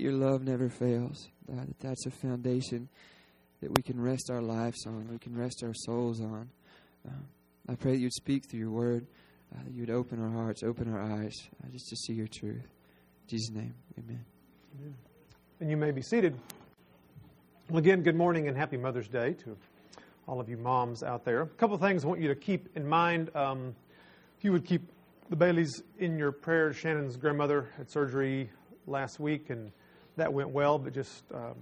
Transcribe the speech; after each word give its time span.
your 0.00 0.12
love 0.12 0.42
never 0.42 0.68
fails. 0.68 1.28
God, 1.48 1.68
that 1.68 1.78
that's 1.80 2.06
a 2.06 2.10
foundation 2.10 2.88
that 3.60 3.70
we 3.70 3.82
can 3.82 4.00
rest 4.00 4.30
our 4.30 4.40
lives 4.40 4.86
on, 4.86 5.08
we 5.10 5.18
can 5.18 5.36
rest 5.36 5.62
our 5.62 5.74
souls 5.74 6.20
on. 6.20 6.48
Um, 7.06 7.26
I 7.68 7.74
pray 7.74 7.92
that 7.92 8.00
you'd 8.00 8.12
speak 8.12 8.48
through 8.48 8.60
your 8.60 8.70
word, 8.70 9.06
uh, 9.54 9.62
that 9.64 9.72
you'd 9.72 9.90
open 9.90 10.22
our 10.22 10.30
hearts, 10.30 10.62
open 10.62 10.92
our 10.92 11.00
eyes, 11.00 11.34
uh, 11.62 11.68
just 11.70 11.88
to 11.88 11.96
see 11.96 12.14
your 12.14 12.28
truth. 12.28 12.62
In 12.62 13.28
Jesus' 13.28 13.50
name, 13.50 13.74
amen. 13.98 14.24
amen. 14.80 14.94
And 15.60 15.70
you 15.70 15.76
may 15.76 15.90
be 15.90 16.02
seated. 16.02 16.34
Well, 17.68 17.78
again, 17.78 18.02
good 18.02 18.16
morning 18.16 18.48
and 18.48 18.56
happy 18.56 18.76
Mother's 18.76 19.08
Day 19.08 19.34
to 19.44 19.56
all 20.26 20.40
of 20.40 20.48
you 20.48 20.56
moms 20.56 21.02
out 21.02 21.24
there. 21.24 21.42
A 21.42 21.46
couple 21.46 21.74
of 21.74 21.80
things 21.80 22.04
I 22.04 22.08
want 22.08 22.20
you 22.20 22.28
to 22.28 22.34
keep 22.34 22.68
in 22.76 22.86
mind. 22.86 23.34
Um, 23.36 23.74
if 24.38 24.44
you 24.44 24.52
would 24.52 24.64
keep 24.64 24.82
the 25.28 25.36
Baileys 25.36 25.82
in 25.98 26.18
your 26.18 26.32
prayers, 26.32 26.76
Shannon's 26.76 27.16
grandmother 27.16 27.68
had 27.76 27.90
surgery 27.90 28.50
last 28.86 29.20
week, 29.20 29.50
and 29.50 29.70
that 30.20 30.30
went 30.30 30.50
well, 30.50 30.78
but 30.78 30.92
just 30.92 31.24
um, 31.34 31.54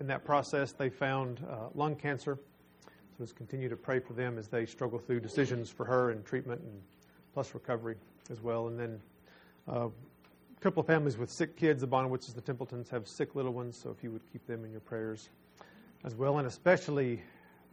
in 0.00 0.06
that 0.06 0.24
process, 0.24 0.72
they 0.72 0.88
found 0.88 1.38
uh, 1.50 1.68
lung 1.74 1.94
cancer. 1.94 2.38
So 2.86 2.90
let's 3.18 3.32
continue 3.32 3.68
to 3.68 3.76
pray 3.76 3.98
for 4.00 4.14
them 4.14 4.38
as 4.38 4.48
they 4.48 4.64
struggle 4.64 4.98
through 4.98 5.20
decisions 5.20 5.68
for 5.68 5.84
her 5.84 6.12
and 6.12 6.24
treatment 6.24 6.62
and 6.62 6.80
plus 7.34 7.52
recovery 7.52 7.96
as 8.30 8.40
well. 8.40 8.68
And 8.68 8.80
then 8.80 9.00
uh, 9.70 9.88
a 9.88 10.60
couple 10.60 10.80
of 10.80 10.86
families 10.86 11.18
with 11.18 11.30
sick 11.30 11.58
kids, 11.58 11.82
the 11.82 11.86
Bonowitz, 11.86 12.34
the 12.34 12.40
Templetons, 12.40 12.88
have 12.88 13.06
sick 13.06 13.34
little 13.34 13.52
ones, 13.52 13.76
so 13.76 13.90
if 13.90 14.02
you 14.02 14.10
would 14.10 14.22
keep 14.32 14.46
them 14.46 14.64
in 14.64 14.70
your 14.70 14.80
prayers 14.80 15.28
as 16.02 16.14
well, 16.14 16.38
and 16.38 16.46
especially 16.46 17.20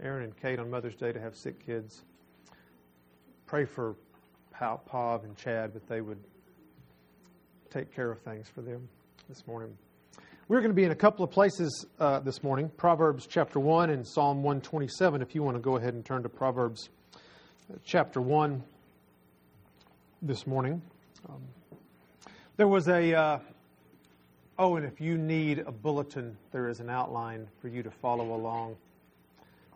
Aaron 0.02 0.26
and 0.26 0.36
Kate 0.36 0.60
on 0.60 0.70
Mother's 0.70 0.96
Day 0.96 1.14
to 1.14 1.22
have 1.22 1.38
sick 1.38 1.66
kids. 1.66 2.04
Pray 3.46 3.64
for 3.64 3.96
Pav 4.52 5.24
and 5.24 5.38
Chad 5.38 5.74
that 5.74 5.88
they 5.88 6.02
would 6.02 6.20
take 7.70 7.96
care 7.96 8.12
of 8.12 8.20
things 8.20 8.50
for 8.50 8.62
them 8.62 8.90
this 9.30 9.48
morning. 9.48 9.78
We're 10.50 10.60
going 10.60 10.72
to 10.72 10.76
be 10.76 10.84
in 10.84 10.92
a 10.92 10.96
couple 10.96 11.24
of 11.24 11.32
places 11.32 11.86
uh, 12.02 12.20
this 12.20 12.44
morning 12.44 12.70
Proverbs 12.76 13.28
chapter 13.28 13.62
1 13.62 13.90
and 13.92 14.06
Psalm 14.06 14.44
127. 14.44 15.22
If 15.22 15.34
you 15.34 15.42
want 15.42 15.56
to 15.56 15.62
go 15.62 15.78
ahead 15.78 15.94
and 15.94 16.04
turn 16.04 16.22
to 16.24 16.28
Proverbs 16.28 16.90
uh, 17.16 17.78
chapter 17.86 18.20
1 18.20 18.62
this 20.22 20.46
morning. 20.46 20.82
Um, 21.30 21.40
there 22.58 22.68
was 22.68 22.90
a, 22.90 23.14
uh, 23.14 23.40
oh, 24.60 24.76
and 24.76 24.86
if 24.86 25.00
you 25.00 25.18
need 25.18 25.60
a 25.60 25.72
bulletin, 25.72 26.36
there 26.52 26.68
is 26.68 26.82
an 26.82 26.90
outline 26.90 27.48
for 27.62 27.70
you 27.70 27.82
to 27.82 27.90
follow 27.90 28.36
along. 28.36 28.76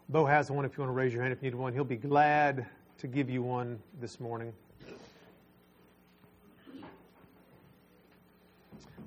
Bo 0.10 0.26
has 0.26 0.52
one 0.52 0.66
if 0.66 0.78
you 0.78 0.84
want 0.84 0.90
to 0.90 0.98
raise 0.98 1.14
your 1.14 1.22
hand 1.22 1.32
if 1.32 1.42
you 1.42 1.50
need 1.50 1.56
one. 1.56 1.72
He'll 1.72 1.86
be 1.86 1.96
glad 1.96 2.66
to 2.98 3.08
give 3.08 3.30
you 3.30 3.42
one 3.42 3.80
this 4.02 4.20
morning. 4.20 4.52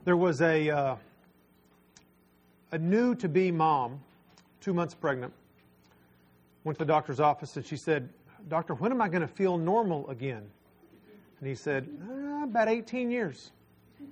There 0.06 0.16
was 0.16 0.40
a. 0.40 0.70
Uh, 0.70 0.96
a 2.72 2.78
new 2.78 3.14
to 3.16 3.28
be 3.28 3.50
mom, 3.50 4.00
two 4.60 4.72
months 4.74 4.94
pregnant, 4.94 5.32
went 6.64 6.78
to 6.78 6.84
the 6.84 6.92
doctor's 6.92 7.20
office 7.20 7.56
and 7.56 7.64
she 7.64 7.76
said, 7.76 8.08
Doctor, 8.48 8.74
when 8.74 8.90
am 8.90 9.02
I 9.02 9.08
going 9.08 9.22
to 9.22 9.28
feel 9.28 9.58
normal 9.58 10.08
again? 10.08 10.42
And 11.40 11.48
he 11.48 11.54
said, 11.54 11.88
uh, 12.08 12.44
About 12.44 12.68
18 12.68 13.10
years. 13.10 13.50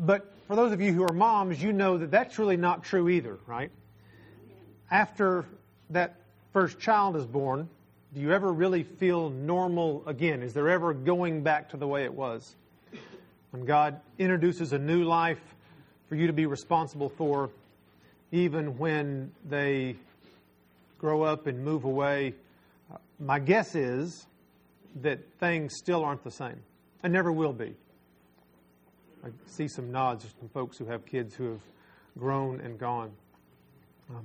But 0.00 0.32
for 0.48 0.56
those 0.56 0.72
of 0.72 0.80
you 0.80 0.92
who 0.92 1.04
are 1.04 1.12
moms, 1.12 1.62
you 1.62 1.72
know 1.72 1.96
that 1.98 2.10
that's 2.10 2.38
really 2.38 2.56
not 2.56 2.82
true 2.82 3.08
either, 3.08 3.38
right? 3.46 3.70
After 4.90 5.46
that 5.90 6.16
first 6.52 6.80
child 6.80 7.16
is 7.16 7.24
born, 7.24 7.68
do 8.12 8.20
you 8.20 8.32
ever 8.32 8.52
really 8.52 8.82
feel 8.82 9.30
normal 9.30 10.02
again? 10.06 10.42
Is 10.42 10.52
there 10.52 10.68
ever 10.68 10.92
going 10.92 11.42
back 11.42 11.70
to 11.70 11.76
the 11.76 11.86
way 11.86 12.04
it 12.04 12.12
was? 12.12 12.56
When 13.50 13.64
God 13.64 14.00
introduces 14.18 14.72
a 14.72 14.78
new 14.78 15.04
life, 15.04 15.53
for 16.14 16.20
you 16.20 16.28
to 16.28 16.32
be 16.32 16.46
responsible 16.46 17.08
for, 17.08 17.50
even 18.30 18.78
when 18.78 19.32
they 19.44 19.96
grow 20.96 21.24
up 21.24 21.48
and 21.48 21.64
move 21.64 21.82
away. 21.82 22.32
Uh, 22.88 22.98
my 23.18 23.40
guess 23.40 23.74
is 23.74 24.24
that 25.02 25.18
things 25.40 25.74
still 25.76 26.04
aren't 26.04 26.22
the 26.22 26.30
same 26.30 26.60
and 27.02 27.12
never 27.12 27.32
will 27.32 27.52
be. 27.52 27.74
I 29.24 29.30
see 29.46 29.66
some 29.66 29.90
nods 29.90 30.24
from 30.38 30.48
folks 30.50 30.78
who 30.78 30.84
have 30.84 31.04
kids 31.04 31.34
who 31.34 31.50
have 31.50 31.60
grown 32.16 32.60
and 32.60 32.78
gone. 32.78 33.10
Um, 34.08 34.24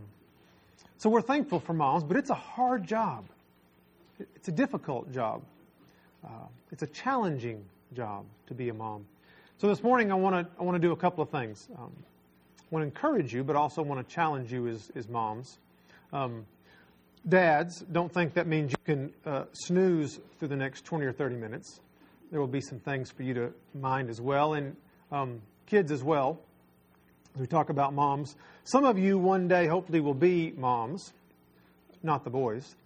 so 1.00 1.09
we're 1.09 1.24
thankful 1.24 1.59
for 1.59 1.74
moms, 1.74 2.03
but 2.03 2.18
it's 2.18 2.30
a 2.30 2.36
hard 2.36 2.86
job. 2.86 3.25
It's 4.36 4.47
a 4.47 4.52
difficult 4.52 5.12
job. 5.12 5.42
Uh, 6.24 6.50
it's 6.72 6.84
a 6.84 6.88
challenging 6.88 7.66
job 7.96 8.25
to 8.46 8.53
be 8.53 8.69
a 8.69 8.75
mom. 8.75 9.08
So 9.59 9.68
this 9.68 9.84
morning, 9.84 10.09
I 10.09 10.16
want 10.16 10.36
to 10.36 10.50
I 10.58 10.64
want 10.64 10.75
to 10.75 10.80
do 10.80 10.94
a 10.94 10.96
couple 10.96 11.22
of 11.22 11.30
things. 11.31 11.68
Um, 11.78 11.92
I 12.62 12.64
want 12.72 12.84
to 12.84 12.86
encourage 12.86 13.34
you, 13.34 13.44
but 13.44 13.58
also 13.58 13.81
want 13.81 14.00
to 14.08 14.16
challenge 14.16 14.53
you 14.53 14.70
as 14.70 14.90
as 14.96 15.09
moms. 15.09 15.58
Um, 16.14 16.46
dads, 17.28 17.81
don't 17.92 18.09
think 18.09 18.36
that 18.36 18.48
means 18.48 18.72
you 18.72 18.78
can 18.86 19.14
uh, 19.25 19.44
snooze 19.52 20.22
through 20.38 20.48
the 20.48 20.56
next 20.56 20.86
20 20.86 21.06
or 21.06 21.12
30 21.12 21.36
minutes. 21.36 21.81
There 22.31 22.40
will 22.40 22.48
be 22.48 22.62
some 22.62 22.80
things 22.80 23.12
for 23.12 23.24
you 23.24 23.34
to 23.34 23.52
mind 23.78 24.09
as 24.09 24.22
well, 24.22 24.53
and 24.53 24.78
um, 25.12 25.42
kids 25.66 25.92
as 25.92 26.06
well. 26.06 26.40
As 27.36 27.42
we 27.42 27.48
talk 27.48 27.69
about 27.69 27.94
moms, 27.94 28.38
some 28.64 28.86
of 28.86 28.98
you 28.98 29.18
one 29.18 29.50
day 29.50 29.68
hopefully 29.68 30.00
will 30.00 30.14
be 30.14 30.53
moms, 30.56 31.12
not 32.02 32.24
the 32.24 32.30
boys, 32.30 32.78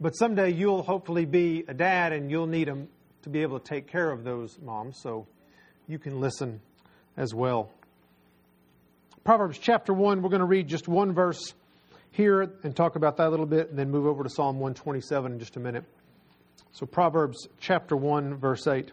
but 0.00 0.12
someday 0.12 0.50
you'll 0.50 0.84
hopefully 0.84 1.24
be 1.24 1.64
a 1.66 1.74
dad, 1.74 2.12
and 2.12 2.30
you'll 2.30 2.46
need 2.46 2.68
them 2.68 2.86
to 3.22 3.28
be 3.28 3.42
able 3.42 3.58
to 3.58 3.68
take 3.68 3.88
care 3.88 4.12
of 4.12 4.22
those 4.22 4.60
moms. 4.62 5.00
So 5.02 5.26
you 5.88 5.98
can 5.98 6.20
listen 6.20 6.60
as 7.16 7.34
well. 7.34 7.70
Proverbs 9.24 9.58
chapter 9.58 9.92
1, 9.92 10.22
we're 10.22 10.28
going 10.28 10.40
to 10.40 10.46
read 10.46 10.68
just 10.68 10.86
one 10.86 11.12
verse 11.12 11.54
here 12.10 12.42
and 12.62 12.76
talk 12.76 12.96
about 12.96 13.16
that 13.16 13.28
a 13.28 13.30
little 13.30 13.46
bit, 13.46 13.70
and 13.70 13.78
then 13.78 13.90
move 13.90 14.06
over 14.06 14.22
to 14.22 14.30
Psalm 14.30 14.56
127 14.60 15.32
in 15.32 15.38
just 15.38 15.56
a 15.56 15.60
minute. 15.60 15.84
So, 16.72 16.86
Proverbs 16.86 17.48
chapter 17.58 17.96
1, 17.96 18.36
verse 18.36 18.66
8 18.66 18.92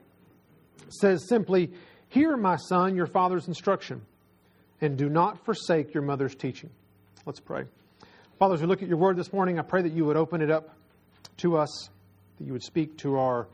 says 0.89 1.27
simply, 1.27 1.71
Hear, 2.09 2.37
my 2.37 2.55
son, 2.55 2.95
your 2.95 3.07
father's 3.07 3.47
instruction, 3.47 4.01
and 4.81 4.97
do 4.97 5.09
not 5.09 5.43
forsake 5.43 5.93
your 5.93 6.03
mother's 6.03 6.35
teaching. 6.35 6.69
Let's 7.25 7.39
pray. 7.39 7.63
Father, 8.39 8.55
as 8.55 8.61
we 8.61 8.67
look 8.67 8.83
at 8.83 8.87
your 8.87 8.97
word 8.97 9.17
this 9.17 9.33
morning, 9.33 9.59
I 9.59 9.63
pray 9.63 9.81
that 9.81 9.93
you 9.93 10.05
would 10.05 10.17
open 10.17 10.41
it 10.41 10.51
up 10.51 10.75
to 11.37 11.57
us, 11.57 11.89
that 12.37 12.45
you 12.45 12.53
would 12.53 12.63
speak 12.63 12.97
to 12.99 13.17
our, 13.17 13.47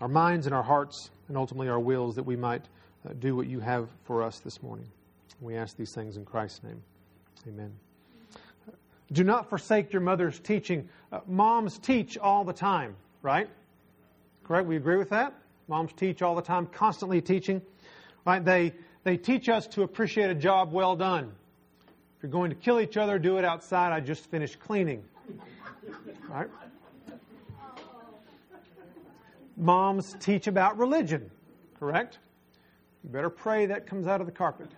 our 0.00 0.08
minds 0.08 0.46
and 0.46 0.54
our 0.54 0.62
hearts 0.62 1.10
and 1.28 1.36
ultimately 1.36 1.68
our 1.68 1.80
wills 1.80 2.16
that 2.16 2.22
we 2.24 2.36
might 2.36 2.64
uh, 3.08 3.12
do 3.18 3.36
what 3.36 3.46
you 3.46 3.60
have 3.60 3.88
for 4.04 4.22
us 4.22 4.40
this 4.40 4.62
morning. 4.62 4.86
We 5.40 5.56
ask 5.56 5.76
these 5.76 5.92
things 5.92 6.16
in 6.16 6.24
Christ's 6.24 6.62
name. 6.62 6.82
Amen. 7.46 7.72
Do 9.12 9.24
not 9.24 9.48
forsake 9.48 9.92
your 9.92 10.02
mother's 10.02 10.38
teaching. 10.38 10.88
Uh, 11.10 11.20
moms 11.26 11.78
teach 11.78 12.18
all 12.18 12.44
the 12.44 12.52
time, 12.52 12.94
right? 13.22 13.48
Correct? 14.44 14.66
We 14.66 14.76
agree 14.76 14.96
with 14.96 15.10
that? 15.10 15.34
Moms 15.68 15.92
teach 15.92 16.22
all 16.22 16.34
the 16.34 16.42
time, 16.42 16.66
constantly 16.66 17.20
teaching. 17.20 17.62
Right? 18.26 18.44
They, 18.44 18.72
they 19.04 19.16
teach 19.16 19.48
us 19.48 19.66
to 19.68 19.82
appreciate 19.82 20.30
a 20.30 20.34
job 20.34 20.72
well 20.72 20.96
done. 20.96 21.32
If 22.16 22.22
you're 22.22 22.32
going 22.32 22.50
to 22.50 22.56
kill 22.56 22.80
each 22.80 22.96
other, 22.96 23.18
do 23.18 23.38
it 23.38 23.44
outside. 23.44 23.92
I 23.92 24.00
just 24.00 24.26
finished 24.30 24.58
cleaning. 24.58 25.04
Right? 26.28 26.48
Moms 29.58 30.16
teach 30.20 30.46
about 30.46 30.78
religion, 30.78 31.30
correct? 31.78 32.18
You 33.04 33.10
better 33.10 33.30
pray 33.30 33.66
that 33.66 33.86
comes 33.86 34.06
out 34.06 34.20
of 34.20 34.26
the 34.26 34.32
carpet. 34.32 34.70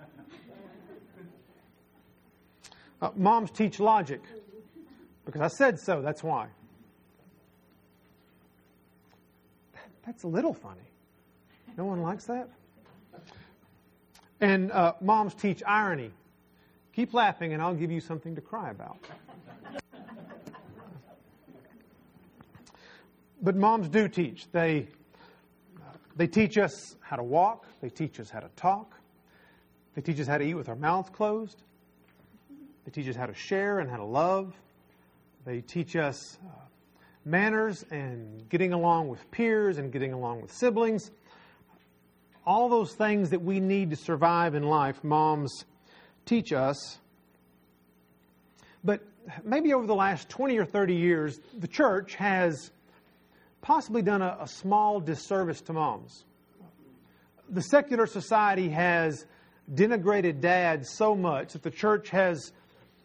Uh, 3.01 3.11
moms 3.17 3.51
teach 3.51 3.81
logic 3.81 4.21
because 5.25 5.41
I 5.41 5.49
said 5.49 5.79
so, 5.79 6.03
that's 6.03 6.23
why. 6.23 6.49
That's 10.05 10.25
a 10.25 10.29
little 10.29 10.55
funny. 10.55 10.81
No 11.77 11.85
one 11.85 12.03
likes 12.03 12.25
that? 12.25 12.49
And 14.41 14.73
uh, 14.73 14.95
moms 15.01 15.35
teach 15.35 15.63
irony. 15.67 16.11
Keep 16.95 17.15
laughing, 17.15 17.53
and 17.53 17.63
I'll 17.63 17.75
give 17.75 17.91
you 17.91 18.01
something 18.01 18.35
to 18.35 18.41
cry 18.41 18.71
about. 18.71 18.99
But 23.43 23.57
moms 23.57 23.89
do 23.89 24.09
teach. 24.09 24.47
They, 24.53 24.89
they 26.17 26.27
teach 26.27 26.59
us 26.59 26.97
how 27.01 27.17
to 27.17 27.23
walk, 27.23 27.67
they 27.81 27.89
teach 27.89 28.21
us 28.21 28.31
how 28.31 28.41
to 28.41 28.49
talk, 28.57 28.95
they 29.95 30.03
teach 30.03 30.21
us 30.21 30.27
how 30.27 30.39
to 30.39 30.45
eat 30.45 30.55
with 30.55 30.69
our 30.69 30.77
mouths 30.77 31.11
closed, 31.11 31.63
they 32.85 32.91
teach 32.91 33.09
us 33.09 33.17
how 33.17 33.27
to 33.27 33.35
share 33.35 33.79
and 33.79 33.91
how 33.91 33.97
to 33.97 34.05
love, 34.05 34.55
they 35.45 35.61
teach 35.61 35.97
us 35.97 36.39
uh, 36.45 36.61
manners 37.25 37.85
and 37.91 38.49
getting 38.49 38.73
along 38.73 39.09
with 39.09 39.31
peers 39.31 39.79
and 39.79 39.93
getting 39.93 40.13
along 40.13 40.43
with 40.43 40.53
siblings. 40.53 41.11
All 42.47 42.69
those 42.69 42.95
things 42.95 43.31
that 43.31 43.43
we 43.43 43.61
need 43.61 43.91
to 43.91 43.97
survive 43.97 44.55
in 44.55 44.63
life, 44.63 45.03
moms 45.05 45.65
teach 46.25 46.53
us. 46.53 46.99
But 48.83 49.03
maybe 49.45 49.73
over 49.75 49.87
the 49.87 49.95
last 49.95 50.29
20 50.29 50.59
or 50.59 50.65
30 50.65 50.95
years, 50.95 51.41
the 51.59 51.69
church 51.69 52.15
has 52.15 52.71
possibly 53.63 54.03
done 54.03 54.23
a, 54.23 54.39
a 54.41 54.49
small 54.49 55.01
disservice 55.01 55.61
to 55.63 55.73
moms. 55.73 56.25
the 57.49 57.63
secular 57.63 58.07
society 58.07 58.69
has 58.69 59.27
denigrated 59.73 60.41
dads 60.41 60.91
so 60.91 61.15
much 61.15 61.53
that 61.53 61.63
the 61.63 61.71
church 61.71 62.11
has, 62.11 62.53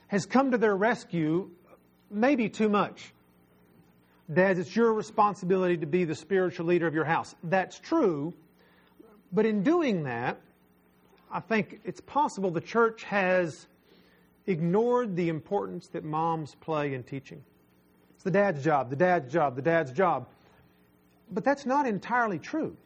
has 0.08 0.26
come 0.26 0.52
to 0.52 0.58
their 0.58 0.76
rescue 0.76 1.50
maybe 2.10 2.50
too 2.50 2.70
much. 2.70 3.14
Dads, 4.32 4.58
it's 4.58 4.76
your 4.76 4.94
responsibility 4.94 5.78
to 5.78 5.86
be 5.86 6.04
the 6.04 6.16
spiritual 6.16 6.66
leader 6.66 6.88
of 6.88 6.96
your 6.96 7.06
house. 7.06 7.36
That's 7.44 7.80
true. 7.80 8.34
But 9.32 9.46
in 9.46 9.62
doing 9.62 10.04
that, 10.04 10.40
I 11.32 11.40
think 11.42 11.82
it's 11.84 12.02
possible 12.02 12.50
the 12.50 12.62
church 12.62 13.04
has 13.04 13.68
ignored 14.48 15.16
the 15.16 15.30
importance 15.30 15.88
that 15.90 16.04
moms 16.04 16.56
play 16.56 16.94
in 16.94 17.04
teaching. 17.04 17.44
It's 18.16 18.24
the 18.24 18.32
dad's 18.32 18.64
job, 18.64 18.90
the 18.90 18.96
dad's 18.96 19.32
job, 19.32 19.56
the 19.56 19.62
dad's 19.62 19.92
job. 19.92 20.28
But 21.32 21.44
that's 21.44 21.66
not 21.66 21.88
entirely 21.88 22.40
true. 22.40 22.78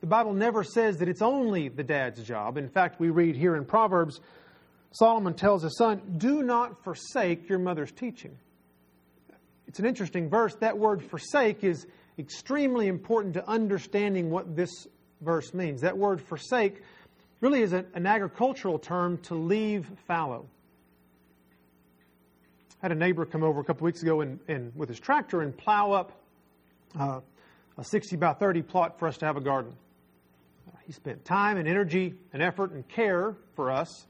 The 0.00 0.06
Bible 0.06 0.34
never 0.34 0.64
says 0.64 0.98
that 0.98 1.08
it's 1.08 1.22
only 1.22 1.68
the 1.68 1.84
dad's 1.84 2.22
job. 2.24 2.56
In 2.56 2.68
fact, 2.68 2.98
we 2.98 3.10
read 3.10 3.36
here 3.36 3.54
in 3.54 3.64
Proverbs, 3.64 4.20
Solomon 4.90 5.34
tells 5.34 5.62
his 5.62 5.76
son, 5.76 6.02
Do 6.16 6.42
not 6.42 6.82
forsake 6.82 7.48
your 7.48 7.58
mother's 7.58 7.92
teaching. 7.92 8.36
It's 9.68 9.78
an 9.78 9.86
interesting 9.86 10.28
verse. 10.28 10.54
That 10.56 10.76
word 10.76 11.02
forsake 11.02 11.64
is 11.64 11.86
extremely 12.18 12.88
important 12.88 13.34
to 13.34 13.48
understanding 13.48 14.28
what 14.30 14.56
this 14.56 14.86
verse 15.20 15.54
means. 15.54 15.80
That 15.80 15.96
word 15.96 16.20
forsake 16.20 16.82
really 17.40 17.62
is 17.62 17.72
an, 17.72 18.06
agricultural 18.06 18.78
term 18.78 19.18
to 19.18 19.34
leave 19.34 19.86
fallow. 20.06 20.46
I 22.82 22.86
had 22.86 22.92
a 22.92 22.96
neighbor 22.96 23.24
come 23.24 23.44
over 23.44 23.60
a 23.60 23.64
couple 23.64 23.84
weeks 23.84 24.02
ago 24.02 24.20
and, 24.20 24.40
and 24.48 24.72
with 24.74 24.88
his 24.88 24.98
tractor 24.98 25.42
and 25.42 25.56
plow 25.56 25.92
up 25.92 26.21
uh, 26.98 27.20
a 27.78 27.84
60 27.84 28.16
by 28.16 28.32
30 28.34 28.62
plot 28.62 28.98
for 28.98 29.08
us 29.08 29.16
to 29.18 29.26
have 29.26 29.36
a 29.36 29.40
garden. 29.40 29.72
He 30.86 30.92
spent 30.92 31.24
time 31.24 31.58
and 31.58 31.68
energy 31.68 32.14
and 32.32 32.42
effort 32.42 32.72
and 32.72 32.86
care 32.88 33.36
for 33.54 33.70
us 33.70 34.06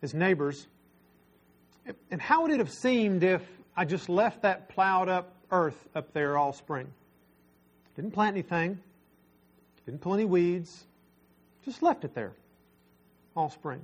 as 0.00 0.14
neighbors. 0.14 0.66
And 2.10 2.22
how 2.22 2.42
would 2.42 2.52
it 2.52 2.60
have 2.60 2.70
seemed 2.70 3.24
if 3.24 3.42
I 3.76 3.84
just 3.84 4.08
left 4.08 4.42
that 4.42 4.68
plowed 4.68 5.08
up 5.08 5.34
earth 5.50 5.88
up 5.94 6.12
there 6.12 6.36
all 6.36 6.52
spring. 6.52 6.86
Didn't 7.96 8.12
plant 8.12 8.34
anything, 8.34 8.78
didn't 9.86 10.00
pull 10.00 10.14
any 10.14 10.24
weeds, 10.24 10.84
just 11.64 11.82
left 11.82 12.04
it 12.04 12.14
there 12.14 12.32
all 13.36 13.50
spring. 13.50 13.80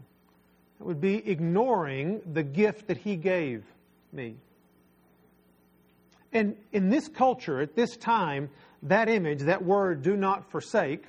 It 0.80 0.86
would 0.86 1.00
be 1.00 1.16
ignoring 1.28 2.20
the 2.32 2.42
gift 2.42 2.88
that 2.88 2.96
He 2.96 3.16
gave 3.16 3.64
me. 4.12 4.36
And 6.32 6.56
in 6.72 6.90
this 6.90 7.08
culture, 7.08 7.60
at 7.60 7.74
this 7.74 7.96
time, 7.96 8.50
that 8.84 9.08
image, 9.08 9.40
that 9.40 9.64
word, 9.64 10.02
do 10.02 10.16
not 10.16 10.50
forsake, 10.50 11.04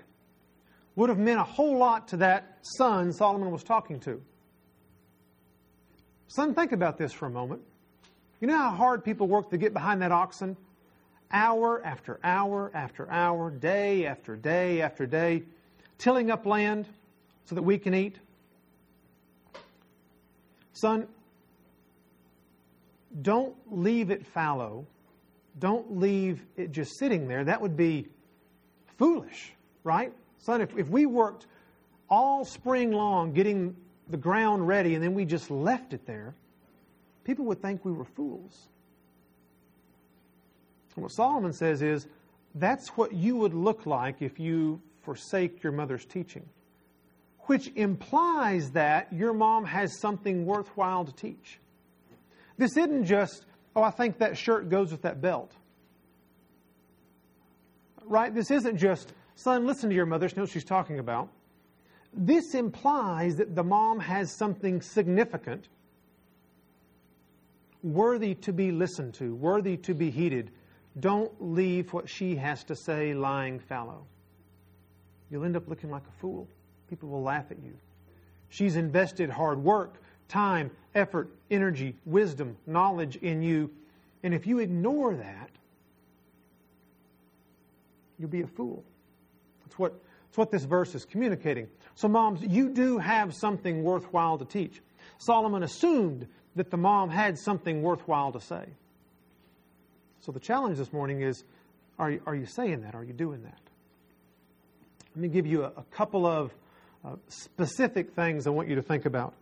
would 0.96 1.10
have 1.10 1.20
meant 1.20 1.40
a 1.40 1.44
whole 1.44 1.78
lot 1.78 2.08
to 2.10 2.18
that 2.18 2.58
son 2.62 3.14
Solomon 3.14 3.52
was 3.52 3.64
talking 3.64 4.00
to. 4.02 4.22
Son, 6.28 6.54
think 6.54 6.72
about 6.72 6.98
this 6.98 7.12
for 7.12 7.26
a 7.26 7.30
moment. 7.30 7.62
You 8.40 8.48
know 8.48 8.58
how 8.58 8.72
hard 8.72 9.04
people 9.04 9.28
work 9.28 9.50
to 9.52 9.58
get 9.58 9.74
behind 9.74 10.02
that 10.02 10.12
oxen? 10.12 10.58
Hour 11.32 11.84
after 11.86 12.20
hour 12.24 12.72
after 12.74 13.10
hour, 13.10 13.52
day 13.52 14.06
after 14.06 14.36
day 14.36 14.82
after 14.82 15.06
day, 15.06 15.44
tilling 15.98 16.32
up 16.32 16.46
land 16.46 16.88
so 17.46 17.56
that 17.56 17.62
we 17.62 17.78
can 17.78 17.94
eat. 17.94 18.18
Son, 20.74 21.08
don't 23.22 23.56
leave 23.70 24.10
it 24.10 24.26
fallow. 24.26 24.86
Don't 25.60 26.00
leave 26.00 26.42
it 26.58 26.72
just 26.72 26.98
sitting 26.98 27.28
there. 27.28 27.44
That 27.44 27.62
would 27.62 27.76
be 27.76 28.08
foolish, 28.98 29.54
right? 29.84 30.14
Son, 30.40 30.62
if, 30.62 30.76
if 30.78 30.88
we 30.90 31.06
worked 31.06 31.48
all 32.10 32.46
spring 32.46 32.92
long 32.92 33.34
getting 33.34 33.76
the 34.10 34.18
ground 34.18 34.68
ready 34.68 34.96
and 34.96 35.04
then 35.04 35.14
we 35.14 35.26
just 35.26 35.52
left 35.52 35.94
it 35.94 36.06
there, 36.06 36.34
people 37.24 37.46
would 37.46 37.62
think 37.62 37.84
we 37.86 37.92
were 37.92 38.06
fools. 38.06 38.68
And 40.96 41.04
what 41.04 41.12
Solomon 41.12 41.54
says 41.54 41.82
is 41.82 42.08
that's 42.56 42.90
what 42.90 43.14
you 43.14 43.36
would 43.38 43.54
look 43.54 43.86
like 43.86 44.22
if 44.22 44.40
you 44.40 44.82
forsake 45.04 45.64
your 45.64 45.72
mother's 45.72 46.06
teaching, 46.06 46.46
which 47.42 47.72
implies 47.76 48.72
that 48.72 49.12
your 49.12 49.34
mom 49.34 49.66
has 49.66 50.00
something 50.00 50.46
worthwhile 50.46 51.06
to 51.06 51.14
teach. 51.14 51.60
This 52.58 52.78
isn't 52.78 53.06
just, 53.06 53.46
oh, 53.76 53.84
I 53.84 53.92
think 53.92 54.20
that 54.20 54.38
shirt 54.38 54.70
goes 54.70 54.92
with 54.92 55.02
that 55.04 55.22
belt. 55.22 55.52
Right? 58.06 58.34
This 58.34 58.52
isn't 58.52 58.78
just, 58.78 59.14
son, 59.36 59.66
listen 59.66 59.90
to 59.90 59.96
your 59.96 60.06
mother, 60.06 60.28
she 60.28 60.36
knows 60.36 60.50
what 60.50 60.54
she's 60.54 60.64
talking 60.64 61.00
about. 61.00 61.30
This 62.14 62.56
implies 62.56 63.38
that 63.38 63.56
the 63.56 63.64
mom 63.64 64.00
has 64.00 64.32
something 64.32 64.82
significant 64.82 65.70
worthy 67.84 68.36
to 68.36 68.54
be 68.54 68.72
listened 68.72 69.14
to, 69.16 69.34
worthy 69.36 69.78
to 69.78 69.94
be 69.94 70.12
heeded. 70.12 70.52
Don't 71.00 71.32
leave 71.40 71.94
what 71.94 72.10
she 72.10 72.36
has 72.36 72.64
to 72.66 72.76
say 72.76 73.14
lying 73.14 73.60
fallow. 73.60 74.06
You'll 75.30 75.46
end 75.46 75.56
up 75.56 75.68
looking 75.68 75.90
like 75.90 76.04
a 76.08 76.20
fool. 76.20 76.48
People 76.90 77.10
will 77.10 77.24
laugh 77.24 77.46
at 77.50 77.58
you. 77.64 77.74
She's 78.50 78.76
invested 78.76 79.30
hard 79.30 79.64
work, 79.64 80.02
time, 80.32 80.72
effort, 80.96 81.30
energy, 81.52 81.96
wisdom, 82.06 82.58
knowledge 82.66 83.18
in 83.18 83.42
you. 83.42 83.70
And 84.24 84.34
if 84.34 84.48
you 84.48 84.60
ignore 84.60 85.16
that, 85.16 85.50
you'll 88.18 88.30
be 88.30 88.42
a 88.42 88.48
fool. 88.48 88.84
That's 89.64 89.78
what, 89.78 89.94
that's 90.28 90.38
what 90.38 90.52
this 90.52 90.64
verse 90.64 90.96
is 90.96 91.06
communicating. 91.06 91.68
So, 91.96 92.08
moms, 92.08 92.42
you 92.42 92.70
do 92.70 92.98
have 92.98 93.34
something 93.34 93.84
worthwhile 93.84 94.38
to 94.38 94.46
teach. 94.46 94.82
Solomon 95.18 95.64
assumed 95.64 96.28
that 96.56 96.72
the 96.72 96.78
mom 96.78 97.10
had 97.10 97.38
something 97.38 97.82
worthwhile 97.82 98.32
to 98.32 98.40
say. 98.40 98.66
So 100.22 100.32
the 100.32 100.40
challenge 100.40 100.78
this 100.78 100.94
morning 100.94 101.22
is 101.22 101.44
are 101.98 102.12
you, 102.12 102.22
are 102.26 102.36
you 102.36 102.46
saying 102.46 102.82
that? 102.82 102.96
Are 102.96 103.04
you 103.04 103.14
doing 103.14 103.44
that? 103.44 103.60
Let 105.16 105.22
me 105.22 105.28
give 105.28 105.46
you 105.46 105.64
a, 105.64 105.68
a 105.68 105.84
couple 105.92 106.26
of 106.26 106.54
uh, 107.04 107.16
specific 107.28 108.14
things 108.14 108.48
I 108.48 108.52
want 108.52 108.70
you 108.70 108.76
to 108.76 108.82
think 108.82 109.06
about. 109.06 109.34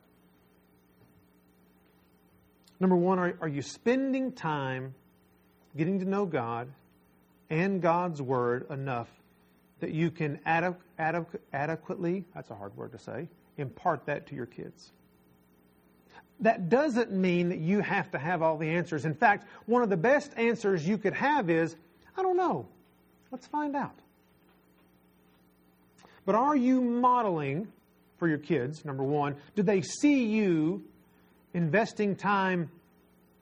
Number 2.79 2.95
one, 2.95 3.19
are, 3.19 3.37
are 3.41 3.47
you 3.47 3.61
spending 3.61 4.31
time 4.31 4.93
getting 5.75 5.99
to 5.99 6.05
know 6.05 6.25
God 6.25 6.69
and 7.49 7.81
God's 7.81 8.21
Word 8.21 8.69
enough 8.69 9.09
that 9.79 9.91
you 9.91 10.11
can 10.11 10.37
adequ- 10.45 10.75
adequ- 10.99 11.39
adequately, 11.53 12.25
that's 12.33 12.49
a 12.49 12.55
hard 12.55 12.75
word 12.75 12.91
to 12.91 12.99
say, 12.99 13.27
impart 13.57 14.05
that 14.05 14.27
to 14.27 14.35
your 14.35 14.45
kids? 14.45 14.91
that 16.41 16.69
doesn't 16.69 17.11
mean 17.11 17.49
that 17.49 17.59
you 17.59 17.81
have 17.81 18.09
to 18.11 18.17
have 18.17 18.41
all 18.41 18.57
the 18.57 18.69
answers. 18.69 19.05
In 19.05 19.13
fact, 19.13 19.47
one 19.65 19.83
of 19.83 19.89
the 19.89 19.97
best 19.97 20.31
answers 20.37 20.87
you 20.87 20.97
could 20.97 21.13
have 21.13 21.49
is, 21.49 21.75
I 22.17 22.21
don't 22.21 22.37
know. 22.37 22.67
Let's 23.31 23.47
find 23.47 23.75
out. 23.75 23.95
But 26.25 26.35
are 26.35 26.55
you 26.55 26.81
modeling 26.81 27.67
for 28.17 28.27
your 28.27 28.37
kids, 28.37 28.85
number 28.85 29.03
one? 29.03 29.35
Do 29.55 29.63
they 29.63 29.81
see 29.81 30.25
you 30.25 30.83
investing 31.53 32.15
time 32.15 32.71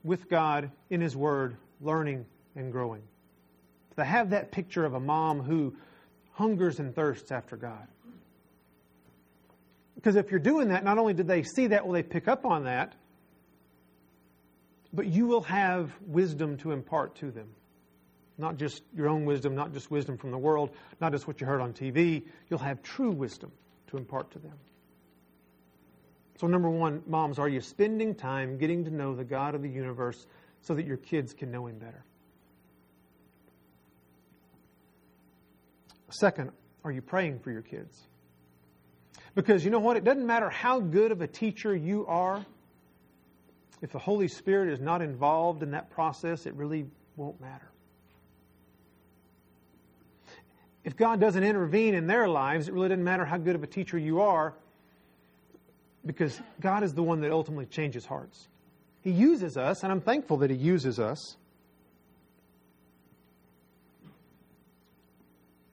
with 0.03 0.29
God 0.29 0.71
in 0.89 1.01
His 1.01 1.15
Word, 1.15 1.57
learning 1.81 2.25
and 2.55 2.71
growing? 2.71 3.01
To 3.97 4.03
have 4.03 4.29
that 4.29 4.51
picture 4.51 4.85
of 4.85 4.93
a 4.93 4.99
mom 4.99 5.41
who 5.41 5.75
hungers 6.33 6.79
and 6.79 6.93
thirsts 6.95 7.31
after 7.31 7.57
God? 7.57 7.87
Because 9.95 10.15
if 10.15 10.29
you're 10.29 10.39
doing 10.39 10.69
that, 10.69 10.83
not 10.83 10.99
only 10.99 11.13
do 11.13 11.23
they 11.23 11.41
see 11.41 11.67
that, 11.67 11.85
will 11.85 11.93
they 11.93 12.03
pick 12.03 12.27
up 12.27 12.45
on 12.45 12.65
that, 12.65 12.93
but 14.93 15.07
you 15.07 15.25
will 15.25 15.41
have 15.41 15.91
wisdom 16.05 16.57
to 16.57 16.71
impart 16.71 17.15
to 17.15 17.31
them. 17.31 17.47
Not 18.37 18.57
just 18.57 18.83
your 18.95 19.09
own 19.09 19.25
wisdom, 19.25 19.55
not 19.55 19.73
just 19.73 19.89
wisdom 19.89 20.17
from 20.17 20.29
the 20.29 20.37
world, 20.37 20.69
not 21.01 21.11
just 21.11 21.27
what 21.27 21.41
you 21.41 21.47
heard 21.47 21.59
on 21.59 21.73
TV. 21.73 22.23
You'll 22.49 22.59
have 22.59 22.83
true 22.83 23.11
wisdom 23.11 23.51
to 23.87 23.97
impart 23.97 24.31
to 24.31 24.39
them. 24.39 24.53
So, 26.38 26.46
number 26.46 26.70
one, 26.70 27.01
moms, 27.08 27.39
are 27.39 27.50
you 27.50 27.62
spending 27.62 28.13
time 28.13 28.58
getting 28.58 28.86
to 28.86 28.91
know 28.91 29.15
the 29.15 29.24
God 29.24 29.56
of 29.56 29.63
the 29.63 29.70
universe 29.70 30.27
so 30.62 30.75
that 30.75 30.86
your 30.86 30.98
kids 30.98 31.34
can 31.34 31.51
know 31.51 31.65
Him 31.65 31.79
better? 31.79 32.03
Second, 36.10 36.51
are 36.84 36.91
you 36.91 37.01
praying 37.01 37.39
for 37.39 37.51
your 37.51 37.63
kids? 37.63 38.08
Because 39.34 39.65
you 39.65 39.72
know 39.72 39.79
what? 39.79 39.98
It 39.98 40.03
doesn't 40.03 40.25
matter 40.25 40.50
how 40.50 40.79
good 40.79 41.12
of 41.12 41.22
a 41.22 41.27
teacher 41.27 41.75
you 41.75 42.06
are, 42.08 42.46
if 43.82 43.91
the 43.91 44.00
Holy 44.00 44.27
Spirit 44.27 44.72
is 44.72 44.79
not 44.79 45.01
involved 45.01 45.63
in 45.63 45.72
that 45.72 45.89
process, 45.89 46.46
it 46.46 46.53
really 46.53 46.86
won't 47.15 47.39
matter. 47.41 47.70
If 50.84 50.96
God 50.96 51.20
doesn't 51.20 51.44
intervene 51.44 51.94
in 51.94 52.08
their 52.08 52.27
lives, 52.27 52.67
it 52.67 52.74
really 52.74 52.89
doesn't 52.89 53.03
matter 53.03 53.25
how 53.25 53.38
good 53.38 53.56
of 53.56 53.63
a 53.63 53.67
teacher 53.67 53.98
you 53.98 54.22
are, 54.22 54.56
because 56.07 56.41
God 56.61 56.83
is 56.83 56.93
the 56.93 57.03
one 57.03 57.21
that 57.21 57.31
ultimately 57.31 57.65
changes 57.65 58.05
hearts. 58.05 58.47
He 59.01 59.11
uses 59.11 59.57
us, 59.57 59.83
and 59.83 59.91
I'm 59.91 60.01
thankful 60.01 60.37
that 60.37 60.49
He 60.49 60.55
uses 60.55 60.99
us. 60.99 61.37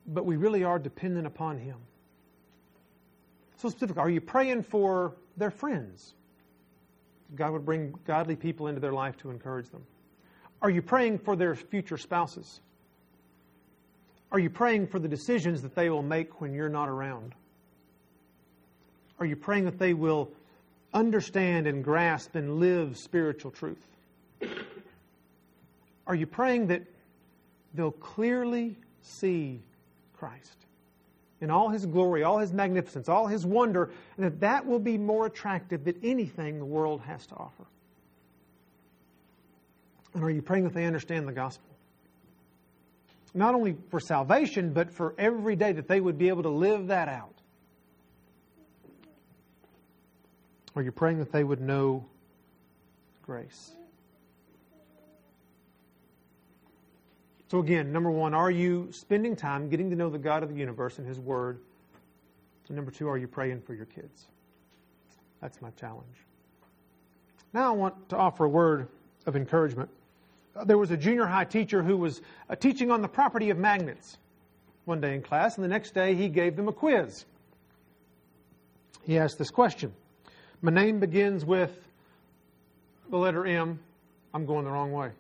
But 0.07 0.27
we 0.27 0.37
really 0.37 0.65
are 0.65 0.79
dependent 0.79 1.27
upon 1.27 1.59
Him. 1.59 1.77
So 3.57 3.71
specific. 3.71 3.97
Are 3.97 4.11
you 4.11 4.21
praying 4.21 4.65
for 4.65 5.15
their 5.37 5.51
friends? 5.51 6.15
God 7.35 7.53
would 7.53 7.65
bring 7.65 7.95
godly 8.07 8.37
people 8.37 8.67
into 8.67 8.81
their 8.81 8.93
life 8.93 9.17
to 9.19 9.31
encourage 9.31 9.71
them. 9.71 9.85
Are 10.61 10.71
you 10.71 10.83
praying 10.83 11.19
for 11.19 11.37
their 11.37 11.55
future 11.55 11.97
spouses? 11.97 12.61
Are 14.31 14.39
you 14.39 14.51
praying 14.51 14.89
for 14.89 14.99
the 14.99 15.09
decisions 15.09 15.63
that 15.63 15.75
they 15.75 15.91
will 15.91 16.03
make 16.03 16.41
when 16.41 16.53
you're 16.53 16.69
not 16.69 16.89
around? 16.89 17.35
Are 19.19 19.27
you 19.27 19.37
praying 19.37 19.65
that 19.65 19.79
they 19.79 19.95
will 19.95 20.31
understand 20.93 21.67
and 21.67 21.83
grasp 21.83 22.35
and 22.35 22.59
live 22.61 22.97
spiritual 22.97 23.51
truth? 23.51 23.85
Are 26.07 26.15
you 26.15 26.27
praying 26.27 26.69
that 26.69 26.83
they'll 27.75 27.91
clearly 27.91 28.77
see 29.03 29.61
Christ 30.17 30.57
in 31.41 31.51
all 31.51 31.69
his 31.69 31.87
glory, 31.87 32.23
all 32.23 32.39
his 32.39 32.53
magnificence, 32.53 33.09
all 33.09 33.27
his 33.27 33.45
wonder, 33.45 33.91
and 34.17 34.27
that 34.27 34.41
that 34.41 34.67
will 34.67 34.79
be 34.79 34.99
more 34.99 35.27
attractive 35.27 35.85
than 35.85 35.97
anything 36.03 36.59
the 36.59 36.65
world 36.65 37.01
has 37.03 37.27
to 37.27 37.35
offer? 37.35 37.65
And 40.15 40.23
are 40.23 40.31
you 40.31 40.43
praying 40.43 40.65
that 40.65 40.75
they 40.75 40.85
understand 40.85 41.27
the 41.27 41.33
gospel? 41.33 41.67
Not 43.35 43.55
only 43.55 43.77
for 43.91 43.99
salvation, 43.99 44.73
but 44.73 44.93
for 44.93 45.15
every 45.19 45.57
day 45.57 45.73
that 45.73 45.89
they 45.89 46.01
would 46.01 46.19
be 46.19 46.29
able 46.29 46.45
to 46.45 46.51
live 46.51 46.87
that 46.87 47.09
out. 47.09 47.34
Are 50.77 50.83
you 50.83 50.93
praying 50.93 51.19
that 51.19 51.31
they 51.31 51.45
would 51.45 51.61
know 51.61 52.05
grace? 53.23 53.73
So, 57.51 57.61
again, 57.61 57.93
number 57.93 58.11
one, 58.11 58.35
are 58.35 58.51
you 58.51 58.89
spending 58.91 59.37
time 59.37 59.69
getting 59.69 59.91
to 59.91 59.97
know 59.97 60.11
the 60.11 60.19
God 60.19 60.43
of 60.43 60.49
the 60.49 60.57
universe 60.57 60.99
and 60.99 61.07
His 61.07 61.21
Word? 61.21 61.61
And 62.69 62.77
number 62.77 62.91
two, 62.91 63.09
are 63.09 63.19
you 63.19 63.29
praying 63.29 63.61
for 63.63 63.75
your 63.75 63.85
kids? 63.87 64.27
That's 65.41 65.61
my 65.61 65.71
challenge. 65.79 66.17
Now, 67.53 67.69
I 67.69 67.77
want 67.77 68.09
to 68.09 68.17
offer 68.17 68.45
a 68.45 68.49
word 68.49 68.89
of 69.27 69.37
encouragement. 69.37 69.91
Uh, 70.57 70.65
there 70.65 70.79
was 70.79 70.91
a 70.91 70.97
junior 70.97 71.27
high 71.27 71.45
teacher 71.45 71.83
who 71.83 71.97
was 71.97 72.21
uh, 72.51 72.57
teaching 72.57 72.91
on 72.91 73.03
the 73.03 73.09
property 73.09 73.51
of 73.51 73.59
magnets 73.59 74.17
one 74.87 75.01
day 75.01 75.15
in 75.15 75.23
class, 75.23 75.57
and 75.57 75.65
the 75.65 75.69
next 75.69 75.95
day 75.95 76.15
he 76.15 76.29
gave 76.29 76.57
them 76.57 76.67
a 76.67 76.73
quiz. 76.73 77.25
He 79.05 79.19
asked 79.19 79.39
this 79.39 79.51
question 79.51 79.93
My 80.65 80.71
name 80.71 80.99
begins 80.99 81.45
with 81.45 81.77
the 83.11 83.19
letter 83.19 83.45
M. 83.45 83.79
I'm 84.33 84.47
going 84.47 84.65
the 84.65 84.71
wrong 84.71 84.93
way. 84.93 85.11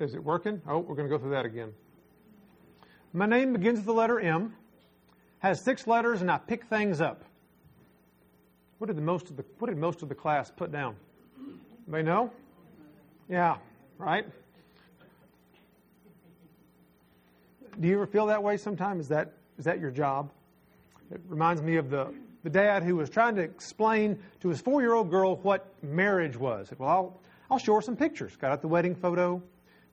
Is 0.00 0.16
it 0.16 0.24
working? 0.24 0.60
Oh, 0.66 0.80
we're 0.80 0.96
going 0.96 1.08
to 1.08 1.08
go 1.08 1.18
through 1.18 1.30
that 1.30 1.44
again. 1.44 1.72
My 3.12 3.26
name 3.26 3.52
begins 3.52 3.76
with 3.76 3.86
the 3.86 3.94
letter 3.94 4.18
M, 4.18 4.56
has 5.38 5.60
six 5.60 5.86
letters, 5.86 6.20
and 6.20 6.32
I 6.32 6.38
pick 6.38 6.64
things 6.64 7.00
up. 7.00 7.22
What 8.78 8.88
did 8.88 8.96
the 8.96 9.00
most 9.00 9.30
of 9.30 9.36
the 9.36 9.44
what 9.60 9.68
did 9.68 9.78
most 9.78 10.02
of 10.02 10.08
the 10.08 10.16
class 10.16 10.50
put 10.50 10.72
down? 10.72 10.96
They 11.86 12.02
know? 12.02 12.32
Yeah, 13.28 13.58
right? 13.98 14.26
Do 17.78 17.86
you 17.86 17.94
ever 17.94 18.06
feel 18.08 18.26
that 18.26 18.42
way 18.42 18.56
sometimes? 18.56 19.02
Is 19.02 19.08
that 19.10 19.32
is 19.58 19.64
that 19.64 19.78
your 19.78 19.92
job? 19.92 20.32
It 21.10 21.20
reminds 21.28 21.62
me 21.62 21.76
of 21.76 21.90
the, 21.90 22.12
the 22.42 22.50
dad 22.50 22.82
who 22.82 22.96
was 22.96 23.10
trying 23.10 23.36
to 23.36 23.42
explain 23.42 24.18
to 24.40 24.48
his 24.48 24.60
four 24.60 24.80
year 24.80 24.94
old 24.94 25.10
girl 25.10 25.36
what 25.36 25.72
marriage 25.82 26.36
was. 26.36 26.68
Said, 26.68 26.78
well, 26.78 26.88
I'll, 26.88 27.20
I'll 27.50 27.58
show 27.58 27.74
her 27.74 27.80
some 27.80 27.96
pictures. 27.96 28.36
Got 28.36 28.52
out 28.52 28.62
the 28.62 28.68
wedding 28.68 28.94
photo, 28.94 29.42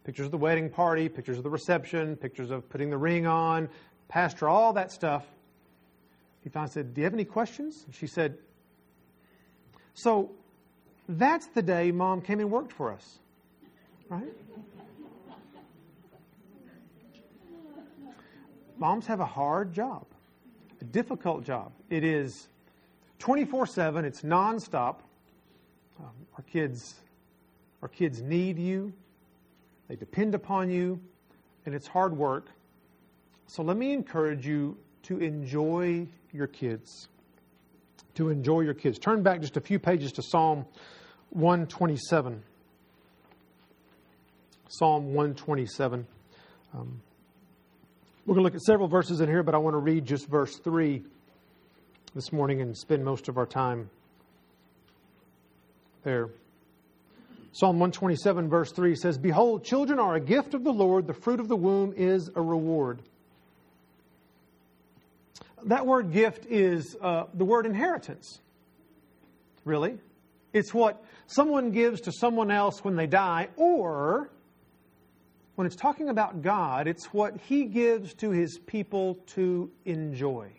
pictures 0.04 0.26
of 0.26 0.32
the 0.32 0.38
wedding 0.38 0.70
party, 0.70 1.10
pictures 1.10 1.38
of 1.38 1.44
the 1.44 1.50
reception, 1.50 2.16
pictures 2.16 2.52
of 2.52 2.70
putting 2.70 2.90
the 2.90 2.98
ring 2.98 3.28
on, 3.28 3.70
pastor, 4.08 4.48
all 4.48 4.74
that 4.74 4.92
stuff. 4.92 5.26
He 6.44 6.50
finally 6.50 6.72
said, 6.72 6.94
Do 6.94 7.02
you 7.02 7.06
have 7.06 7.14
any 7.14 7.26
questions? 7.26 7.86
She 7.92 8.08
said, 8.08 8.38
So 9.94 10.32
that's 11.08 11.48
the 11.48 11.62
day 11.62 11.92
mom 11.92 12.22
came 12.22 12.40
and 12.40 12.50
worked 12.50 12.72
for 12.72 12.92
us, 12.92 13.20
right? 14.10 14.24
Moms 18.78 19.06
have 19.06 19.20
a 19.20 19.26
hard 19.26 19.74
job, 19.74 20.08
a 20.82 20.86
difficult 20.86 21.44
job. 21.44 21.72
It 21.90 22.04
is 22.04 22.48
24 23.20 23.68
7, 23.68 24.06
it's 24.06 24.22
nonstop. 24.22 24.98
Um, 26.00 26.10
our 26.38 26.44
kids, 26.44 26.96
our 27.82 27.88
kids 27.88 28.22
need 28.22 28.58
you. 28.58 28.94
They 29.88 29.96
depend 29.96 30.36
upon 30.36 30.70
you, 30.70 31.00
and 31.66 31.76
it's 31.76 31.88
hard 31.88 32.16
work. 32.16 32.48
So 33.48 33.62
let 33.62 33.78
me 33.78 33.92
encourage 33.92 34.48
you 34.48 34.78
to 35.04 35.18
enjoy 35.18 36.08
your 36.32 36.48
kids. 36.48 37.10
To 38.16 38.30
enjoy 38.30 38.62
your 38.62 38.74
kids. 38.74 38.98
Turn 38.98 39.22
back 39.22 39.42
just 39.42 39.58
a 39.58 39.62
few 39.62 39.80
pages 39.80 40.12
to 40.14 40.22
Psalm 40.22 40.66
127. 41.32 42.42
Psalm 44.70 45.14
127. 45.14 46.08
Um, 46.74 47.02
we're 48.26 48.36
going 48.36 48.44
to 48.44 48.44
look 48.44 48.56
at 48.56 48.62
several 48.62 48.88
verses 48.88 49.20
in 49.20 49.28
here, 49.28 49.42
but 49.42 49.56
I 49.56 49.58
want 49.58 49.74
to 49.74 49.80
read 49.80 50.06
just 50.06 50.28
verse 50.28 50.58
3 50.58 51.02
this 52.14 52.32
morning 52.32 52.62
and 52.62 52.78
spend 52.78 53.04
most 53.04 53.28
of 53.28 53.38
our 53.38 53.48
time 53.48 53.90
there. 56.04 56.30
Psalm 57.54 57.80
127, 57.80 58.48
verse 58.48 58.72
3 58.72 58.96
says, 58.96 59.18
Behold, 59.18 59.64
children 59.64 59.98
are 59.98 60.16
a 60.16 60.20
gift 60.20 60.54
of 60.54 60.64
the 60.64 60.72
Lord, 60.72 61.08
the 61.08 61.16
fruit 61.16 61.40
of 61.40 61.48
the 61.48 61.56
womb 61.56 61.94
is 61.98 62.30
a 62.36 62.42
reward. 62.42 63.02
That 65.66 65.88
word 65.88 66.12
gift 66.12 66.46
is 66.46 66.96
uh, 67.02 67.26
the 67.34 67.46
word 67.46 67.66
inheritance. 67.66 68.40
Really? 69.66 69.98
It's 70.54 70.74
what 70.74 71.04
someone 71.26 71.72
gives 71.72 72.02
to 72.02 72.12
someone 72.12 72.52
else 72.52 72.84
when 72.84 72.96
they 72.96 73.08
die, 73.08 73.50
or 73.58 74.30
when 75.62 75.68
it's 75.68 75.76
talking 75.76 76.10
about 76.10 76.42
God, 76.42 76.88
it's 76.88 77.14
what 77.14 77.38
He 77.40 77.66
gives 77.66 78.16
to 78.16 78.32
His 78.32 78.58
people 78.58 79.20
to 79.28 79.70
enjoy. 79.86 80.50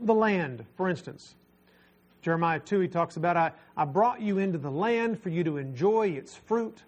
The 0.00 0.14
land, 0.14 0.64
for 0.74 0.88
instance. 0.88 1.34
Jeremiah 2.22 2.60
2, 2.60 2.80
he 2.80 2.88
talks 2.88 3.18
about, 3.18 3.36
I, 3.36 3.52
I 3.76 3.84
brought 3.84 4.22
you 4.22 4.38
into 4.38 4.56
the 4.56 4.70
land 4.70 5.22
for 5.22 5.28
you 5.28 5.44
to 5.44 5.58
enjoy 5.58 6.08
its 6.08 6.34
fruit. 6.34 6.82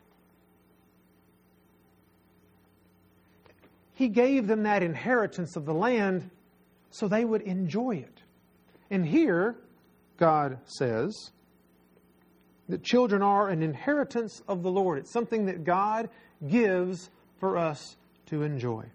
He 3.93 4.09
gave 4.09 4.47
them 4.47 4.63
that 4.63 4.83
inheritance 4.83 5.55
of 5.57 5.67
the 5.67 5.75
land 5.75 6.31
so 6.91 7.09
they 7.09 7.27
would 7.27 7.43
enjoy 7.43 7.97
it. 7.97 8.23
And 8.91 9.05
here, 9.05 9.57
God 10.17 10.61
says 10.65 11.33
that 12.73 12.83
children 12.83 13.21
are 13.21 13.51
an 13.51 13.63
inheritance 13.63 14.43
of 14.49 14.63
the 14.63 14.71
Lord. 14.71 14.97
It's 14.97 15.11
something 15.11 15.45
that 15.45 15.63
God 15.63 16.09
gives 16.49 17.11
for 17.39 17.59
us 17.59 17.99
to 18.29 18.45
enjoy. 18.45 18.87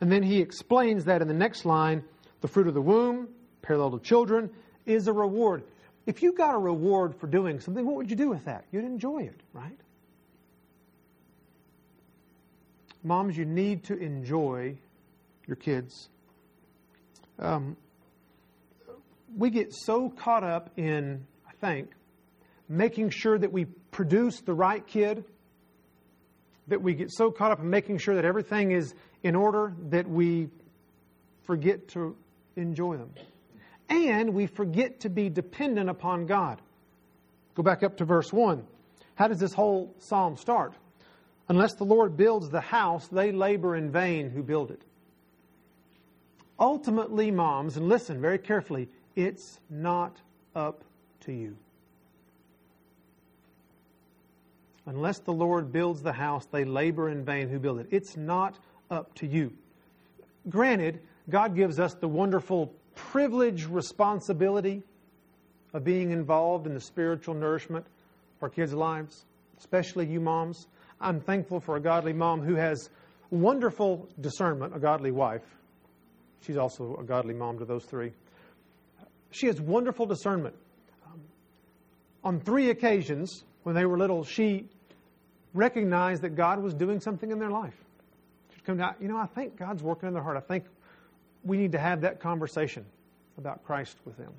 And 0.00 0.10
then 0.10 0.22
he 0.22 0.40
explains 0.40 1.04
that 1.04 1.20
in 1.20 1.28
the 1.28 1.34
next 1.34 1.66
line 1.66 2.02
the 2.40 2.48
fruit 2.48 2.66
of 2.66 2.72
the 2.72 2.80
womb, 2.80 3.28
parallel 3.60 3.90
to 3.90 3.98
children, 4.02 4.48
is 4.86 5.06
a 5.06 5.12
reward. 5.12 5.64
If 6.06 6.22
you 6.22 6.32
got 6.32 6.54
a 6.54 6.58
reward 6.58 7.14
for 7.14 7.26
doing 7.26 7.60
something, 7.60 7.84
what 7.84 7.96
would 7.96 8.08
you 8.08 8.16
do 8.16 8.30
with 8.30 8.46
that? 8.46 8.64
You'd 8.72 8.86
enjoy 8.86 9.24
it, 9.24 9.38
right? 9.52 9.78
Moms, 13.04 13.36
you 13.36 13.44
need 13.44 13.84
to 13.84 13.98
enjoy 13.98 14.78
your 15.46 15.56
kids. 15.56 16.08
Um, 17.38 17.76
we 19.36 19.50
get 19.50 19.72
so 19.72 20.10
caught 20.10 20.44
up 20.44 20.70
in, 20.76 21.26
I 21.48 21.52
think, 21.60 21.90
making 22.68 23.10
sure 23.10 23.38
that 23.38 23.52
we 23.52 23.66
produce 23.90 24.40
the 24.40 24.54
right 24.54 24.86
kid, 24.86 25.24
that 26.68 26.80
we 26.80 26.94
get 26.94 27.10
so 27.10 27.30
caught 27.30 27.52
up 27.52 27.60
in 27.60 27.68
making 27.70 27.98
sure 27.98 28.14
that 28.14 28.24
everything 28.24 28.72
is 28.72 28.94
in 29.22 29.34
order 29.34 29.74
that 29.90 30.08
we 30.08 30.48
forget 31.44 31.88
to 31.88 32.16
enjoy 32.56 32.96
them 32.96 33.10
and 33.88 34.32
we 34.32 34.46
forget 34.46 35.00
to 35.00 35.10
be 35.10 35.28
dependent 35.28 35.90
upon 35.90 36.26
God. 36.26 36.60
Go 37.54 37.62
back 37.62 37.82
up 37.82 37.98
to 37.98 38.04
verse 38.04 38.32
1. 38.32 38.64
How 39.16 39.28
does 39.28 39.38
this 39.38 39.52
whole 39.52 39.94
psalm 39.98 40.36
start? 40.36 40.72
Unless 41.48 41.74
the 41.74 41.84
Lord 41.84 42.16
builds 42.16 42.48
the 42.48 42.60
house, 42.60 43.08
they 43.08 43.32
labor 43.32 43.76
in 43.76 43.90
vain 43.90 44.30
who 44.30 44.42
build 44.42 44.70
it. 44.70 44.80
Ultimately, 46.58 47.30
moms, 47.30 47.76
and 47.76 47.88
listen 47.88 48.20
very 48.20 48.38
carefully, 48.38 48.88
it's 49.16 49.60
not 49.70 50.16
up 50.54 50.84
to 51.20 51.32
you. 51.32 51.56
Unless 54.86 55.20
the 55.20 55.32
Lord 55.32 55.72
builds 55.72 56.02
the 56.02 56.12
house, 56.12 56.46
they 56.46 56.64
labor 56.64 57.08
in 57.08 57.24
vain 57.24 57.48
who 57.48 57.58
build 57.58 57.78
it. 57.78 57.86
It's 57.90 58.16
not 58.16 58.58
up 58.90 59.14
to 59.16 59.26
you. 59.26 59.52
Granted, 60.48 61.00
God 61.30 61.54
gives 61.54 61.78
us 61.78 61.94
the 61.94 62.08
wonderful 62.08 62.72
privilege, 62.94 63.66
responsibility 63.66 64.82
of 65.72 65.84
being 65.84 66.10
involved 66.10 66.66
in 66.66 66.74
the 66.74 66.80
spiritual 66.80 67.34
nourishment 67.34 67.86
of 67.86 68.42
our 68.42 68.48
kids' 68.48 68.74
lives, 68.74 69.24
especially 69.58 70.06
you 70.06 70.20
moms. 70.20 70.66
I'm 71.00 71.20
thankful 71.20 71.60
for 71.60 71.76
a 71.76 71.80
godly 71.80 72.12
mom 72.12 72.42
who 72.42 72.56
has 72.56 72.90
wonderful 73.30 74.08
discernment, 74.20 74.76
a 74.76 74.78
godly 74.78 75.12
wife. 75.12 75.42
She's 76.42 76.56
also 76.56 76.96
a 77.00 77.04
godly 77.04 77.34
mom 77.34 77.58
to 77.58 77.64
those 77.64 77.84
three. 77.84 78.12
She 79.32 79.46
has 79.46 79.60
wonderful 79.60 80.06
discernment. 80.06 80.54
Um, 81.06 81.20
on 82.22 82.40
three 82.40 82.70
occasions, 82.70 83.44
when 83.64 83.74
they 83.74 83.86
were 83.86 83.98
little, 83.98 84.24
she 84.24 84.68
recognized 85.54 86.22
that 86.22 86.36
God 86.36 86.62
was 86.62 86.74
doing 86.74 87.00
something 87.00 87.30
in 87.30 87.38
their 87.38 87.50
life. 87.50 87.74
She'd 88.54 88.64
come 88.64 88.76
down, 88.76 88.94
you 89.00 89.08
know, 89.08 89.16
I 89.16 89.26
think 89.26 89.56
God's 89.56 89.82
working 89.82 90.06
in 90.06 90.14
their 90.14 90.22
heart. 90.22 90.36
I 90.36 90.40
think 90.40 90.64
we 91.44 91.56
need 91.56 91.72
to 91.72 91.78
have 91.78 92.02
that 92.02 92.20
conversation 92.20 92.84
about 93.38 93.64
Christ 93.64 93.96
with 94.04 94.16
them. 94.16 94.32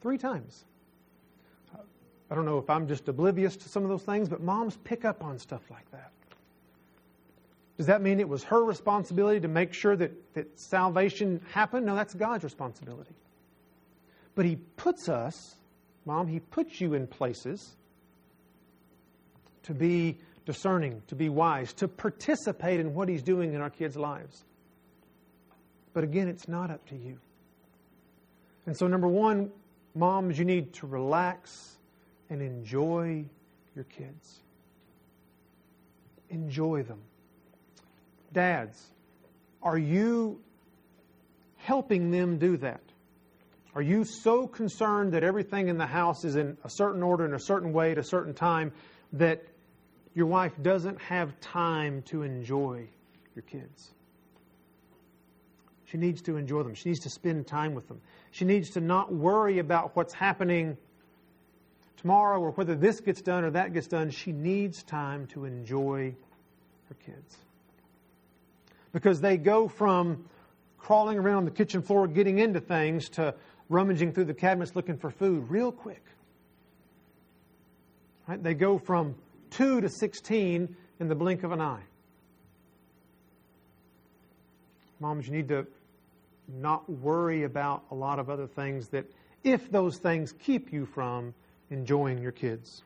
Three 0.00 0.18
times. 0.18 0.64
I 2.30 2.34
don't 2.34 2.46
know 2.46 2.58
if 2.58 2.70
I'm 2.70 2.88
just 2.88 3.08
oblivious 3.08 3.56
to 3.56 3.68
some 3.68 3.82
of 3.82 3.90
those 3.90 4.04
things, 4.04 4.28
but 4.28 4.40
moms 4.40 4.78
pick 4.84 5.04
up 5.04 5.22
on 5.22 5.38
stuff 5.38 5.60
like 5.70 5.90
that. 5.90 6.10
Does 7.76 7.86
that 7.86 8.00
mean 8.00 8.20
it 8.20 8.28
was 8.28 8.42
her 8.44 8.64
responsibility 8.64 9.40
to 9.40 9.48
make 9.48 9.74
sure 9.74 9.96
that, 9.96 10.12
that 10.34 10.58
salvation 10.58 11.40
happened? 11.52 11.84
No, 11.84 11.94
that's 11.94 12.14
God's 12.14 12.44
responsibility. 12.44 13.14
But 14.34 14.44
He 14.44 14.56
puts 14.76 15.08
us, 15.08 15.56
Mom, 16.04 16.26
He 16.26 16.40
puts 16.40 16.80
you 16.80 16.94
in 16.94 17.06
places 17.06 17.76
to 19.64 19.74
be 19.74 20.18
discerning, 20.44 21.02
to 21.06 21.14
be 21.14 21.28
wise, 21.28 21.72
to 21.74 21.88
participate 21.88 22.80
in 22.80 22.94
what 22.94 23.08
He's 23.08 23.22
doing 23.22 23.54
in 23.54 23.60
our 23.60 23.70
kids' 23.70 23.96
lives. 23.96 24.44
But 25.92 26.04
again, 26.04 26.28
it's 26.28 26.48
not 26.48 26.70
up 26.70 26.86
to 26.88 26.96
you. 26.96 27.18
And 28.66 28.76
so, 28.76 28.86
number 28.86 29.08
one, 29.08 29.50
moms, 29.94 30.38
you 30.38 30.44
need 30.44 30.72
to 30.74 30.86
relax 30.86 31.76
and 32.30 32.40
enjoy 32.40 33.24
your 33.74 33.84
kids. 33.84 34.40
Enjoy 36.30 36.82
them. 36.82 37.00
Dads, 38.32 38.90
are 39.62 39.78
you 39.78 40.40
helping 41.58 42.10
them 42.10 42.38
do 42.38 42.56
that? 42.58 42.80
Are 43.74 43.82
you 43.82 44.04
so 44.04 44.46
concerned 44.46 45.12
that 45.12 45.24
everything 45.24 45.68
in 45.68 45.78
the 45.78 45.86
house 45.86 46.24
is 46.24 46.36
in 46.36 46.58
a 46.62 46.68
certain 46.68 47.02
order, 47.02 47.24
in 47.24 47.32
a 47.32 47.40
certain 47.40 47.72
way, 47.72 47.92
at 47.92 47.98
a 47.98 48.04
certain 48.04 48.34
time, 48.34 48.72
that 49.14 49.42
your 50.14 50.26
wife 50.26 50.52
doesn't 50.60 51.00
have 51.00 51.40
time 51.40 52.02
to 52.02 52.22
enjoy 52.22 52.86
your 53.34 53.42
kids? 53.42 53.92
She 55.86 55.96
needs 55.96 56.22
to 56.22 56.36
enjoy 56.36 56.62
them. 56.62 56.74
She 56.74 56.90
needs 56.90 57.00
to 57.00 57.10
spend 57.10 57.46
time 57.46 57.74
with 57.74 57.88
them. 57.88 58.00
She 58.30 58.44
needs 58.44 58.70
to 58.70 58.80
not 58.80 59.12
worry 59.12 59.58
about 59.58 59.96
what's 59.96 60.14
happening 60.14 60.76
tomorrow 61.98 62.40
or 62.40 62.50
whether 62.52 62.74
this 62.74 63.00
gets 63.00 63.22
done 63.22 63.44
or 63.44 63.50
that 63.50 63.72
gets 63.72 63.86
done. 63.86 64.10
She 64.10 64.32
needs 64.32 64.82
time 64.82 65.26
to 65.28 65.44
enjoy 65.44 66.14
her 66.88 66.94
kids. 67.06 67.36
Because 68.92 69.20
they 69.20 69.36
go 69.36 69.68
from 69.68 70.24
crawling 70.78 71.18
around 71.18 71.44
the 71.44 71.50
kitchen 71.50 71.80
floor 71.80 72.06
getting 72.08 72.38
into 72.38 72.60
things 72.60 73.08
to 73.10 73.34
rummaging 73.72 74.12
through 74.12 74.26
the 74.26 74.34
cabinets 74.34 74.76
looking 74.76 74.98
for 74.98 75.10
food 75.10 75.48
real 75.48 75.72
quick. 75.72 76.04
Right? 78.28 78.42
They 78.42 78.54
go 78.54 78.78
from 78.78 79.14
2 79.50 79.80
to 79.80 79.88
16 79.88 80.76
in 81.00 81.08
the 81.08 81.14
blink 81.14 81.42
of 81.42 81.52
an 81.52 81.60
eye. 81.60 81.82
Moms, 85.00 85.26
you 85.26 85.32
need 85.32 85.48
to 85.48 85.66
not 86.48 86.88
worry 86.88 87.42
about 87.42 87.82
a 87.90 87.94
lot 87.94 88.18
of 88.18 88.30
other 88.30 88.46
things 88.46 88.88
that, 88.88 89.06
if 89.42 89.70
those 89.70 89.98
things 89.98 90.32
keep 90.32 90.72
you 90.72 90.86
from 90.86 91.34
enjoying 91.70 92.18
your 92.18 92.30
kids. 92.30 92.82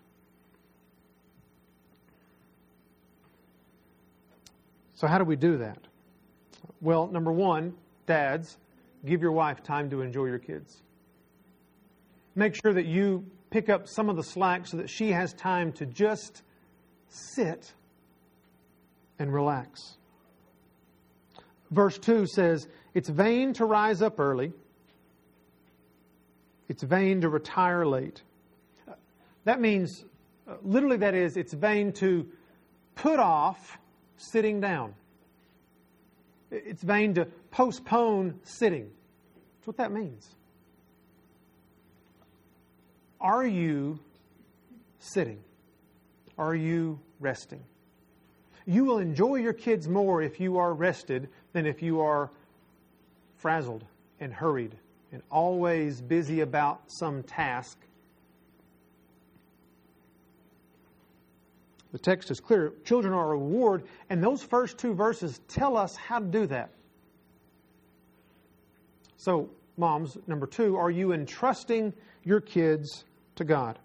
So, 4.94 5.06
how 5.06 5.18
do 5.18 5.24
we 5.24 5.36
do 5.36 5.58
that? 5.58 5.78
Well, 6.80 7.06
number 7.08 7.32
one, 7.32 7.74
dads, 8.06 8.56
give 9.04 9.22
your 9.22 9.32
wife 9.32 9.62
time 9.62 9.90
to 9.90 10.00
enjoy 10.00 10.26
your 10.26 10.38
kids. 10.38 10.82
Make 12.34 12.54
sure 12.54 12.72
that 12.72 12.86
you 12.86 13.24
pick 13.50 13.68
up 13.68 13.88
some 13.88 14.08
of 14.08 14.16
the 14.16 14.22
slack 14.22 14.66
so 14.66 14.76
that 14.76 14.90
she 14.90 15.12
has 15.12 15.32
time 15.32 15.72
to 15.72 15.86
just 15.86 16.42
sit 17.08 17.72
and 19.18 19.32
relax. 19.32 19.96
Verse 21.70 21.98
2 21.98 22.26
says, 22.26 22.68
It's 22.94 23.08
vain 23.08 23.52
to 23.54 23.64
rise 23.64 24.02
up 24.02 24.20
early, 24.20 24.52
it's 26.68 26.82
vain 26.82 27.20
to 27.22 27.28
retire 27.28 27.86
late. 27.86 28.22
That 29.44 29.60
means, 29.60 30.04
literally, 30.62 30.96
that 30.98 31.14
is, 31.14 31.36
it's 31.36 31.54
vain 31.54 31.92
to 31.94 32.26
put 32.96 33.20
off 33.20 33.78
sitting 34.16 34.60
down. 34.60 34.94
It's 36.50 36.82
vain 36.82 37.14
to 37.14 37.28
postpone 37.56 38.38
sitting. 38.42 38.86
That's 39.56 39.66
what 39.66 39.78
that 39.78 39.90
means. 39.90 40.28
Are 43.18 43.46
you 43.46 43.98
sitting? 44.98 45.38
Are 46.36 46.54
you 46.54 47.00
resting? 47.18 47.64
You 48.66 48.84
will 48.84 48.98
enjoy 48.98 49.36
your 49.36 49.54
kids 49.54 49.88
more 49.88 50.20
if 50.20 50.38
you 50.38 50.58
are 50.58 50.74
rested 50.74 51.30
than 51.54 51.64
if 51.64 51.80
you 51.80 52.02
are 52.02 52.30
frazzled 53.38 53.86
and 54.20 54.34
hurried 54.34 54.76
and 55.10 55.22
always 55.30 56.02
busy 56.02 56.40
about 56.40 56.82
some 56.88 57.22
task. 57.22 57.78
The 61.92 61.98
text 61.98 62.30
is 62.30 62.38
clear. 62.38 62.74
Children 62.84 63.14
are 63.14 63.24
a 63.24 63.28
reward, 63.28 63.84
and 64.10 64.22
those 64.22 64.42
first 64.42 64.76
two 64.76 64.92
verses 64.92 65.40
tell 65.48 65.78
us 65.78 65.96
how 65.96 66.18
to 66.18 66.26
do 66.26 66.44
that. 66.48 66.68
So, 69.16 69.50
moms, 69.76 70.16
number 70.26 70.46
two, 70.46 70.76
are 70.76 70.90
you 70.90 71.12
entrusting 71.12 71.92
your 72.24 72.40
kids 72.40 73.04
to 73.36 73.44
God? 73.44 73.78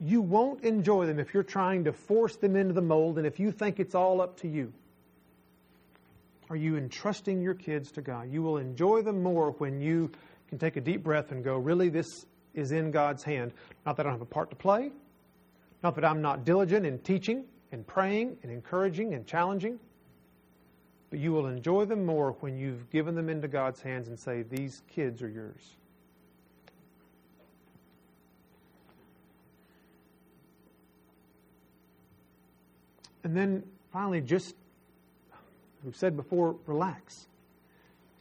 You 0.00 0.20
won't 0.20 0.62
enjoy 0.62 1.06
them 1.06 1.18
if 1.18 1.34
you're 1.34 1.42
trying 1.42 1.84
to 1.84 1.92
force 1.92 2.36
them 2.36 2.54
into 2.54 2.72
the 2.72 2.82
mold 2.82 3.18
and 3.18 3.26
if 3.26 3.40
you 3.40 3.50
think 3.50 3.80
it's 3.80 3.94
all 3.94 4.20
up 4.20 4.38
to 4.40 4.48
you. 4.48 4.72
Are 6.50 6.56
you 6.56 6.76
entrusting 6.76 7.42
your 7.42 7.54
kids 7.54 7.90
to 7.92 8.00
God? 8.00 8.32
You 8.32 8.42
will 8.42 8.58
enjoy 8.58 9.02
them 9.02 9.22
more 9.22 9.50
when 9.52 9.80
you 9.80 10.10
can 10.48 10.58
take 10.58 10.76
a 10.76 10.80
deep 10.80 11.02
breath 11.02 11.30
and 11.30 11.44
go, 11.44 11.58
really, 11.58 11.90
this 11.90 12.06
is 12.54 12.72
in 12.72 12.90
God's 12.90 13.22
hand. 13.22 13.52
Not 13.84 13.96
that 13.96 14.06
I 14.06 14.10
don't 14.10 14.18
have 14.18 14.22
a 14.22 14.30
part 14.30 14.50
to 14.50 14.56
play, 14.56 14.90
not 15.82 15.94
that 15.96 16.04
I'm 16.04 16.22
not 16.22 16.44
diligent 16.44 16.86
in 16.86 16.98
teaching 17.00 17.44
and 17.70 17.86
praying 17.86 18.38
and 18.42 18.50
encouraging 18.50 19.14
and 19.14 19.26
challenging, 19.26 19.78
but 21.10 21.18
you 21.18 21.32
will 21.32 21.46
enjoy 21.46 21.84
them 21.84 22.04
more 22.04 22.32
when 22.40 22.56
you've 22.56 22.90
given 22.90 23.14
them 23.14 23.28
into 23.28 23.48
God's 23.48 23.80
hands 23.80 24.08
and 24.08 24.18
say, 24.18 24.42
These 24.42 24.82
kids 24.88 25.22
are 25.22 25.28
yours. 25.28 25.76
And 33.24 33.36
then 33.36 33.62
finally, 33.92 34.20
just 34.20 34.54
we've 35.84 35.96
said 35.96 36.16
before, 36.16 36.56
relax. 36.66 37.26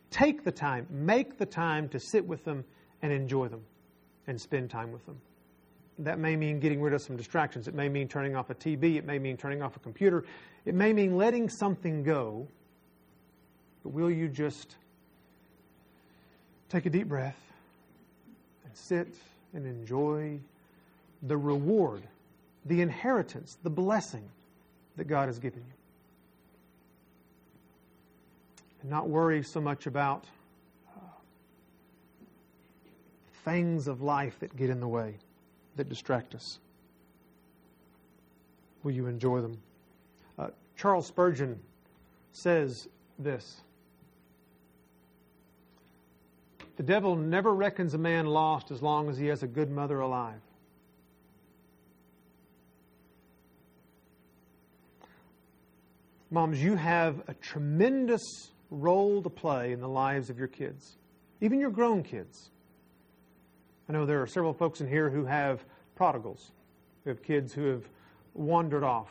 Take 0.10 0.44
the 0.44 0.52
time, 0.52 0.88
make 0.90 1.38
the 1.38 1.46
time 1.46 1.90
to 1.90 2.00
sit 2.00 2.26
with 2.26 2.44
them 2.44 2.64
and 3.02 3.12
enjoy 3.12 3.48
them 3.48 3.62
and 4.28 4.40
spend 4.40 4.70
time 4.70 4.92
with 4.92 5.06
them. 5.06 5.20
That 6.00 6.20
may 6.20 6.36
mean 6.36 6.60
getting 6.60 6.82
rid 6.82 6.94
of 6.94 7.02
some 7.02 7.18
distractions. 7.18 7.68
It 7.68 7.74
may 7.74 7.90
mean 7.90 8.08
turning 8.08 8.36
off 8.36 8.50
a 8.50 8.56
TV. 8.56 8.98
It 8.98 9.06
may 9.06 9.18
mean 9.18 9.36
turning 9.36 9.62
off 9.62 9.76
a 9.76 9.80
computer. 9.80 10.26
It 10.66 10.76
may 10.76 10.94
mean 10.94 11.18
letting 11.18 11.50
something 11.50 12.04
go. 12.04 12.48
But 13.88 13.94
will 13.94 14.12
you 14.12 14.28
just 14.28 14.76
take 16.68 16.86
a 16.86 16.90
deep 16.90 17.08
breath 17.08 17.40
and 18.66 18.76
sit 18.76 19.08
and 19.54 19.66
enjoy 19.66 20.40
the 21.24 21.38
reward, 21.38 22.04
the 22.66 22.82
inheritance, 22.82 23.58
the 23.64 23.70
blessing 23.70 24.28
that 24.98 25.06
God 25.06 25.30
has 25.30 25.40
given 25.40 25.62
you? 25.66 25.74
And 28.82 28.92
not 28.92 29.08
worry 29.08 29.42
so 29.42 29.62
much 29.62 29.88
about 29.88 30.26
uh, 30.94 31.00
things 33.46 33.88
of 33.88 34.02
life 34.02 34.38
that 34.42 34.54
get 34.58 34.70
in 34.70 34.82
the 34.82 34.88
way 34.90 35.16
that 35.78 35.88
distract 35.88 36.36
us. 36.36 36.60
Will 38.84 38.92
you 38.92 39.08
enjoy 39.08 39.40
them? 39.40 39.58
Uh, 40.38 40.50
Charles 40.76 41.08
Spurgeon 41.08 41.58
says 42.34 42.90
this 43.18 43.62
The 46.78 46.84
devil 46.84 47.16
never 47.16 47.54
reckons 47.54 47.96
a 47.96 47.98
man 47.98 48.28
lost 48.28 48.70
as 48.70 48.84
long 48.84 49.10
as 49.10 49.18
he 49.18 49.26
has 49.28 49.42
a 49.42 49.48
good 49.48 49.72
mother 49.72 50.00
alive. 50.00 50.40
Moms, 56.30 56.62
you 56.62 56.76
have 56.76 57.24
a 57.28 57.34
tremendous 57.34 58.52
role 58.70 59.24
to 59.24 59.30
play 59.30 59.72
in 59.72 59.80
the 59.80 59.88
lives 59.88 60.30
of 60.30 60.38
your 60.38 60.48
kids, 60.48 60.98
even 61.42 61.60
your 61.60 61.72
grown 61.72 62.04
kids. 62.04 62.52
I 63.90 63.94
know 63.94 64.06
there 64.06 64.22
are 64.22 64.28
several 64.28 64.54
folks 64.54 64.80
in 64.80 64.88
here 64.88 65.10
who 65.10 65.26
have 65.26 65.64
prodigals, 65.96 66.52
who 67.04 67.10
have 67.10 67.24
kids 67.24 67.54
who 67.54 67.66
have 67.68 67.84
wandered 68.36 68.84
off. 68.84 69.10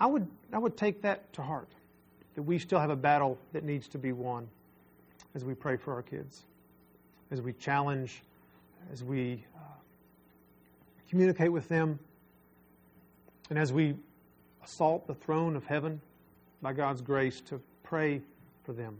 I 0.00 0.06
would, 0.06 0.26
I 0.52 0.58
would 0.58 0.76
take 0.76 1.02
that 1.02 1.32
to 1.34 1.42
heart, 1.42 1.68
that 2.34 2.42
we 2.42 2.58
still 2.58 2.80
have 2.80 2.90
a 2.90 2.96
battle 2.96 3.38
that 3.52 3.62
needs 3.62 3.86
to 3.88 3.98
be 3.98 4.12
won 4.12 4.48
as 5.36 5.44
we 5.44 5.54
pray 5.54 5.76
for 5.76 5.92
our 5.92 6.00
kids, 6.00 6.44
as 7.30 7.42
we 7.42 7.52
challenge, 7.52 8.22
as 8.90 9.04
we 9.04 9.44
uh, 9.54 9.60
communicate 11.10 11.52
with 11.52 11.68
them, 11.68 11.98
and 13.50 13.58
as 13.58 13.70
we 13.70 13.94
assault 14.64 15.06
the 15.06 15.14
throne 15.14 15.54
of 15.54 15.66
heaven 15.66 16.00
by 16.62 16.72
God's 16.72 17.02
grace 17.02 17.42
to 17.42 17.60
pray 17.82 18.22
for 18.64 18.72
them, 18.72 18.96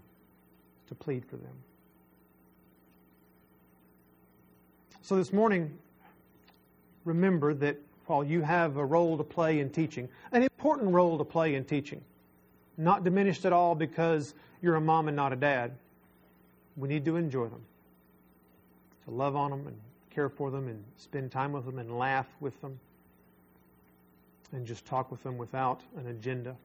to 0.89 0.95
plead 0.95 1.25
for 1.25 1.37
them. 1.37 1.55
So 5.01 5.17
this 5.17 5.33
morning, 5.33 5.73
remember 7.07 7.55
that 7.55 7.79
while 8.05 8.23
you 8.23 8.43
have 8.43 8.77
a 8.77 8.85
role 8.85 9.17
to 9.17 9.25
play 9.25 9.61
in 9.61 9.71
teaching, 9.71 10.07
an 10.33 10.43
important 10.43 10.93
role 10.93 11.17
to 11.17 11.25
play 11.25 11.55
in 11.55 11.65
teaching, 11.65 12.03
not 12.77 13.05
diminished 13.05 13.47
at 13.47 13.55
all 13.55 13.75
because 13.75 14.35
you're 14.61 14.75
a 14.75 14.81
mom 14.83 15.09
and 15.09 15.17
not 15.17 15.33
a 15.33 15.37
dad, 15.37 15.73
we 16.77 16.89
need 16.89 17.05
to 17.05 17.17
enjoy 17.17 17.47
them, 17.47 17.63
to 19.05 19.11
love 19.11 19.37
on 19.37 19.51
them 19.51 19.67
and 19.67 19.77
care 20.11 20.29
for 20.29 20.51
them 20.51 20.69
and 20.69 20.83
spend 20.97 21.31
time 21.31 21.53
with 21.53 21.65
them 21.65 21.79
and 21.79 21.99
laugh 21.99 22.27
with 22.41 22.59
them 22.61 22.79
and 24.53 24.67
just 24.67 24.85
talk 24.87 25.11
with 25.11 25.23
them 25.23 25.37
without 25.37 25.81
an 25.97 26.07
agenda. 26.09 26.57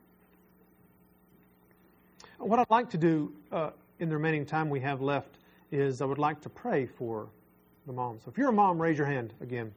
What 2.38 2.60
I'd 2.60 2.69
like 2.69 2.89
to 2.91 2.97
do 2.97 3.32
uh, 3.52 3.71
in 4.00 4.10
the 4.10 4.15
remaining 4.15 4.45
time 4.45 4.69
we 4.69 4.80
have 4.80 5.02
left 5.02 5.38
is 5.71 6.02
I 6.02 6.06
would 6.06 6.17
like 6.17 6.41
to 6.41 6.50
pray 6.50 6.86
for 6.86 7.28
the 7.86 7.93
moms. 7.93 8.24
So 8.24 8.32
if 8.32 8.38
you're 8.38 8.50
a 8.50 8.54
mom, 8.54 8.82
raise 8.82 8.97
your 8.97 9.08
hand 9.08 9.34
again. 9.41 9.71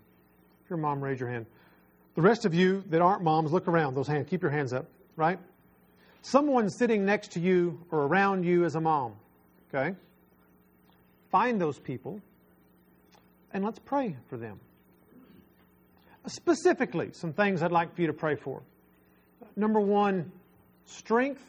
If 0.64 0.70
you're 0.70 0.79
a 0.79 0.83
mom, 0.83 1.03
raise 1.03 1.20
your 1.20 1.29
hand. 1.29 1.47
The 2.14 2.23
rest 2.23 2.44
of 2.44 2.55
you 2.55 2.85
that 2.90 3.03
aren't 3.03 3.23
moms, 3.23 3.53
look 3.53 3.68
around. 3.68 3.94
Those 3.94 4.07
hands, 4.07 4.29
keep 4.29 4.40
your 4.40 4.51
hands 4.51 4.73
up, 4.73 4.87
right? 5.16 5.38
Someone 6.23 6.70
sitting 6.70 7.05
next 7.05 7.33
to 7.33 7.40
you 7.40 7.79
or 7.90 8.07
around 8.07 8.44
you 8.44 8.64
is 8.64 8.77
a 8.77 8.81
mom, 8.81 9.14
okay? 9.68 9.94
Find 11.35 11.61
those 11.61 11.81
people 11.81 12.20
and 13.53 13.64
let's 13.64 13.81
pray 13.81 14.14
for 14.29 14.37
them. 14.37 14.61
Specifically, 16.29 17.11
some 17.11 17.33
things 17.33 17.61
I'd 17.61 17.73
like 17.73 17.92
for 17.92 18.03
you 18.03 18.07
to 18.07 18.12
pray 18.12 18.37
for. 18.37 18.62
Number 19.57 19.81
one, 19.81 20.31
strength 20.87 21.44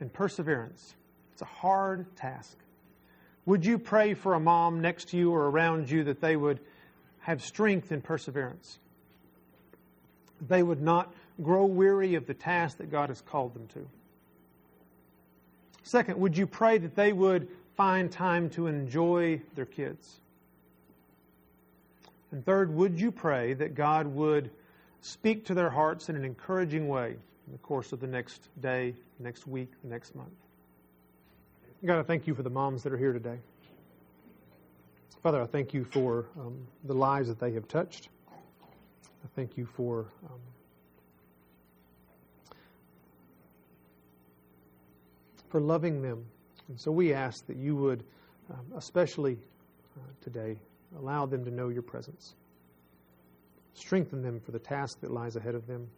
and 0.00 0.12
perseverance. 0.12 0.94
It's 1.32 1.40
a 1.40 1.46
hard 1.46 2.14
task. 2.14 2.58
Would 3.46 3.64
you 3.64 3.78
pray 3.78 4.12
for 4.12 4.34
a 4.34 4.40
mom 4.40 4.82
next 4.82 5.08
to 5.08 5.16
you 5.16 5.32
or 5.32 5.48
around 5.48 5.90
you 5.90 6.04
that 6.04 6.20
they 6.20 6.36
would 6.36 6.60
have 7.20 7.42
strength 7.42 7.90
and 7.90 8.04
perseverance? 8.04 8.78
They 10.46 10.62
would 10.62 10.82
not 10.82 11.10
grow 11.42 11.64
weary 11.64 12.16
of 12.16 12.26
the 12.26 12.34
task 12.34 12.76
that 12.76 12.90
God 12.90 13.08
has 13.08 13.22
called 13.22 13.54
them 13.54 13.66
to. 13.68 13.88
Second, 15.84 16.20
would 16.20 16.36
you 16.36 16.46
pray 16.46 16.76
that 16.76 16.96
they 16.96 17.14
would 17.14 17.48
find 17.78 18.10
time 18.10 18.50
to 18.50 18.66
enjoy 18.66 19.40
their 19.54 19.64
kids? 19.64 20.16
And 22.32 22.44
third, 22.44 22.74
would 22.74 23.00
you 23.00 23.12
pray 23.12 23.54
that 23.54 23.76
God 23.76 24.08
would 24.08 24.50
speak 25.00 25.46
to 25.46 25.54
their 25.54 25.70
hearts 25.70 26.08
in 26.08 26.16
an 26.16 26.24
encouraging 26.24 26.88
way 26.88 27.14
in 27.46 27.52
the 27.52 27.58
course 27.58 27.92
of 27.92 28.00
the 28.00 28.06
next 28.08 28.48
day, 28.60 28.94
next 29.20 29.46
week, 29.46 29.70
next 29.84 30.16
month? 30.16 30.34
God, 31.86 32.00
I 32.00 32.02
thank 32.02 32.26
you 32.26 32.34
for 32.34 32.42
the 32.42 32.50
moms 32.50 32.82
that 32.82 32.92
are 32.92 32.98
here 32.98 33.12
today. 33.12 33.38
Father, 35.22 35.40
I 35.40 35.46
thank 35.46 35.72
you 35.72 35.84
for 35.84 36.26
um, 36.38 36.66
the 36.82 36.94
lives 36.94 37.28
that 37.28 37.38
they 37.38 37.52
have 37.52 37.68
touched. 37.68 38.08
I 38.28 39.28
thank 39.36 39.56
you 39.56 39.66
for 39.66 40.06
um, 40.24 40.40
for 45.48 45.60
loving 45.60 46.02
them. 46.02 46.24
And 46.68 46.78
so 46.78 46.90
we 46.90 47.14
ask 47.14 47.46
that 47.46 47.56
you 47.56 47.76
would, 47.76 48.04
um, 48.50 48.64
especially 48.76 49.38
uh, 49.96 50.00
today, 50.22 50.58
Allow 50.96 51.26
them 51.26 51.44
to 51.44 51.50
know 51.50 51.68
your 51.68 51.82
presence. 51.82 52.34
Strengthen 53.74 54.22
them 54.22 54.40
for 54.40 54.52
the 54.52 54.58
task 54.58 55.00
that 55.00 55.10
lies 55.10 55.36
ahead 55.36 55.54
of 55.54 55.66
them 55.66 55.88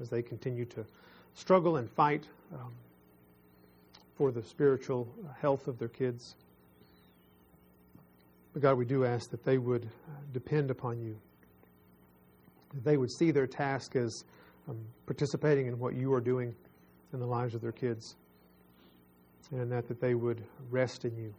as 0.00 0.08
they 0.08 0.22
continue 0.22 0.64
to 0.64 0.84
struggle 1.34 1.76
and 1.76 1.90
fight 1.90 2.24
um, 2.54 2.72
for 4.16 4.32
the 4.32 4.42
spiritual 4.42 5.06
health 5.40 5.68
of 5.68 5.78
their 5.78 5.88
kids. 5.88 6.34
But 8.52 8.62
God, 8.62 8.78
we 8.78 8.84
do 8.84 9.04
ask 9.04 9.30
that 9.30 9.44
they 9.44 9.58
would 9.58 9.84
uh, 9.84 10.12
depend 10.32 10.70
upon 10.70 11.00
you. 11.00 11.16
That 12.74 12.84
they 12.84 12.96
would 12.96 13.10
see 13.10 13.30
their 13.30 13.46
task 13.46 13.96
as 13.96 14.24
um, 14.68 14.78
participating 15.06 15.66
in 15.66 15.78
what 15.78 15.94
you 15.94 16.12
are 16.14 16.20
doing 16.20 16.54
in 17.12 17.20
the 17.20 17.26
lives 17.26 17.54
of 17.54 17.60
their 17.60 17.72
kids. 17.72 18.16
And 19.50 19.70
that, 19.70 19.86
that 19.88 20.00
they 20.00 20.14
would 20.14 20.42
rest 20.70 21.04
in 21.04 21.16
you. 21.16 21.34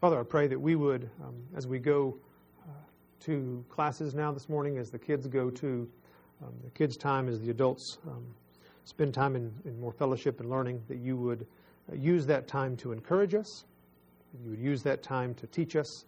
Father, 0.00 0.18
I 0.18 0.24
pray 0.24 0.48
that 0.48 0.60
we 0.60 0.74
would, 0.74 1.08
um, 1.22 1.34
as 1.54 1.66
we 1.66 1.78
go 1.78 2.16
uh, 2.64 2.72
to 3.20 3.64
classes 3.68 4.14
now 4.14 4.32
this 4.32 4.48
morning, 4.48 4.78
as 4.78 4.90
the 4.90 4.98
kids 4.98 5.26
go 5.26 5.48
to 5.50 5.88
um, 6.42 6.52
the 6.64 6.70
kids' 6.70 6.96
time, 6.96 7.28
as 7.28 7.40
the 7.40 7.50
adults 7.50 7.98
um, 8.08 8.24
spend 8.84 9.14
time 9.14 9.36
in, 9.36 9.52
in, 9.64 9.78
more 9.80 9.92
fellowship 9.92 10.40
and 10.40 10.50
learning, 10.50 10.82
that 10.88 10.98
you 10.98 11.16
would 11.16 11.46
uh, 11.90 11.94
use 11.94 12.26
that 12.26 12.48
time 12.48 12.76
to 12.78 12.90
encourage 12.90 13.34
us, 13.34 13.64
you 14.42 14.50
would 14.50 14.58
use 14.58 14.82
that 14.82 15.04
time 15.04 15.34
to 15.34 15.46
teach 15.46 15.76
us, 15.76 16.04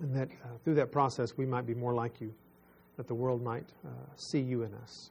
and 0.00 0.14
that 0.14 0.28
uh, 0.44 0.48
through 0.64 0.74
that 0.74 0.90
process 0.90 1.36
we 1.36 1.46
might 1.46 1.66
be 1.66 1.74
more 1.74 1.94
like 1.94 2.20
you, 2.20 2.34
that 2.96 3.06
the 3.06 3.14
world 3.14 3.42
might 3.42 3.68
uh, 3.86 3.90
see 4.16 4.40
you 4.40 4.62
in 4.62 4.74
us. 4.74 5.10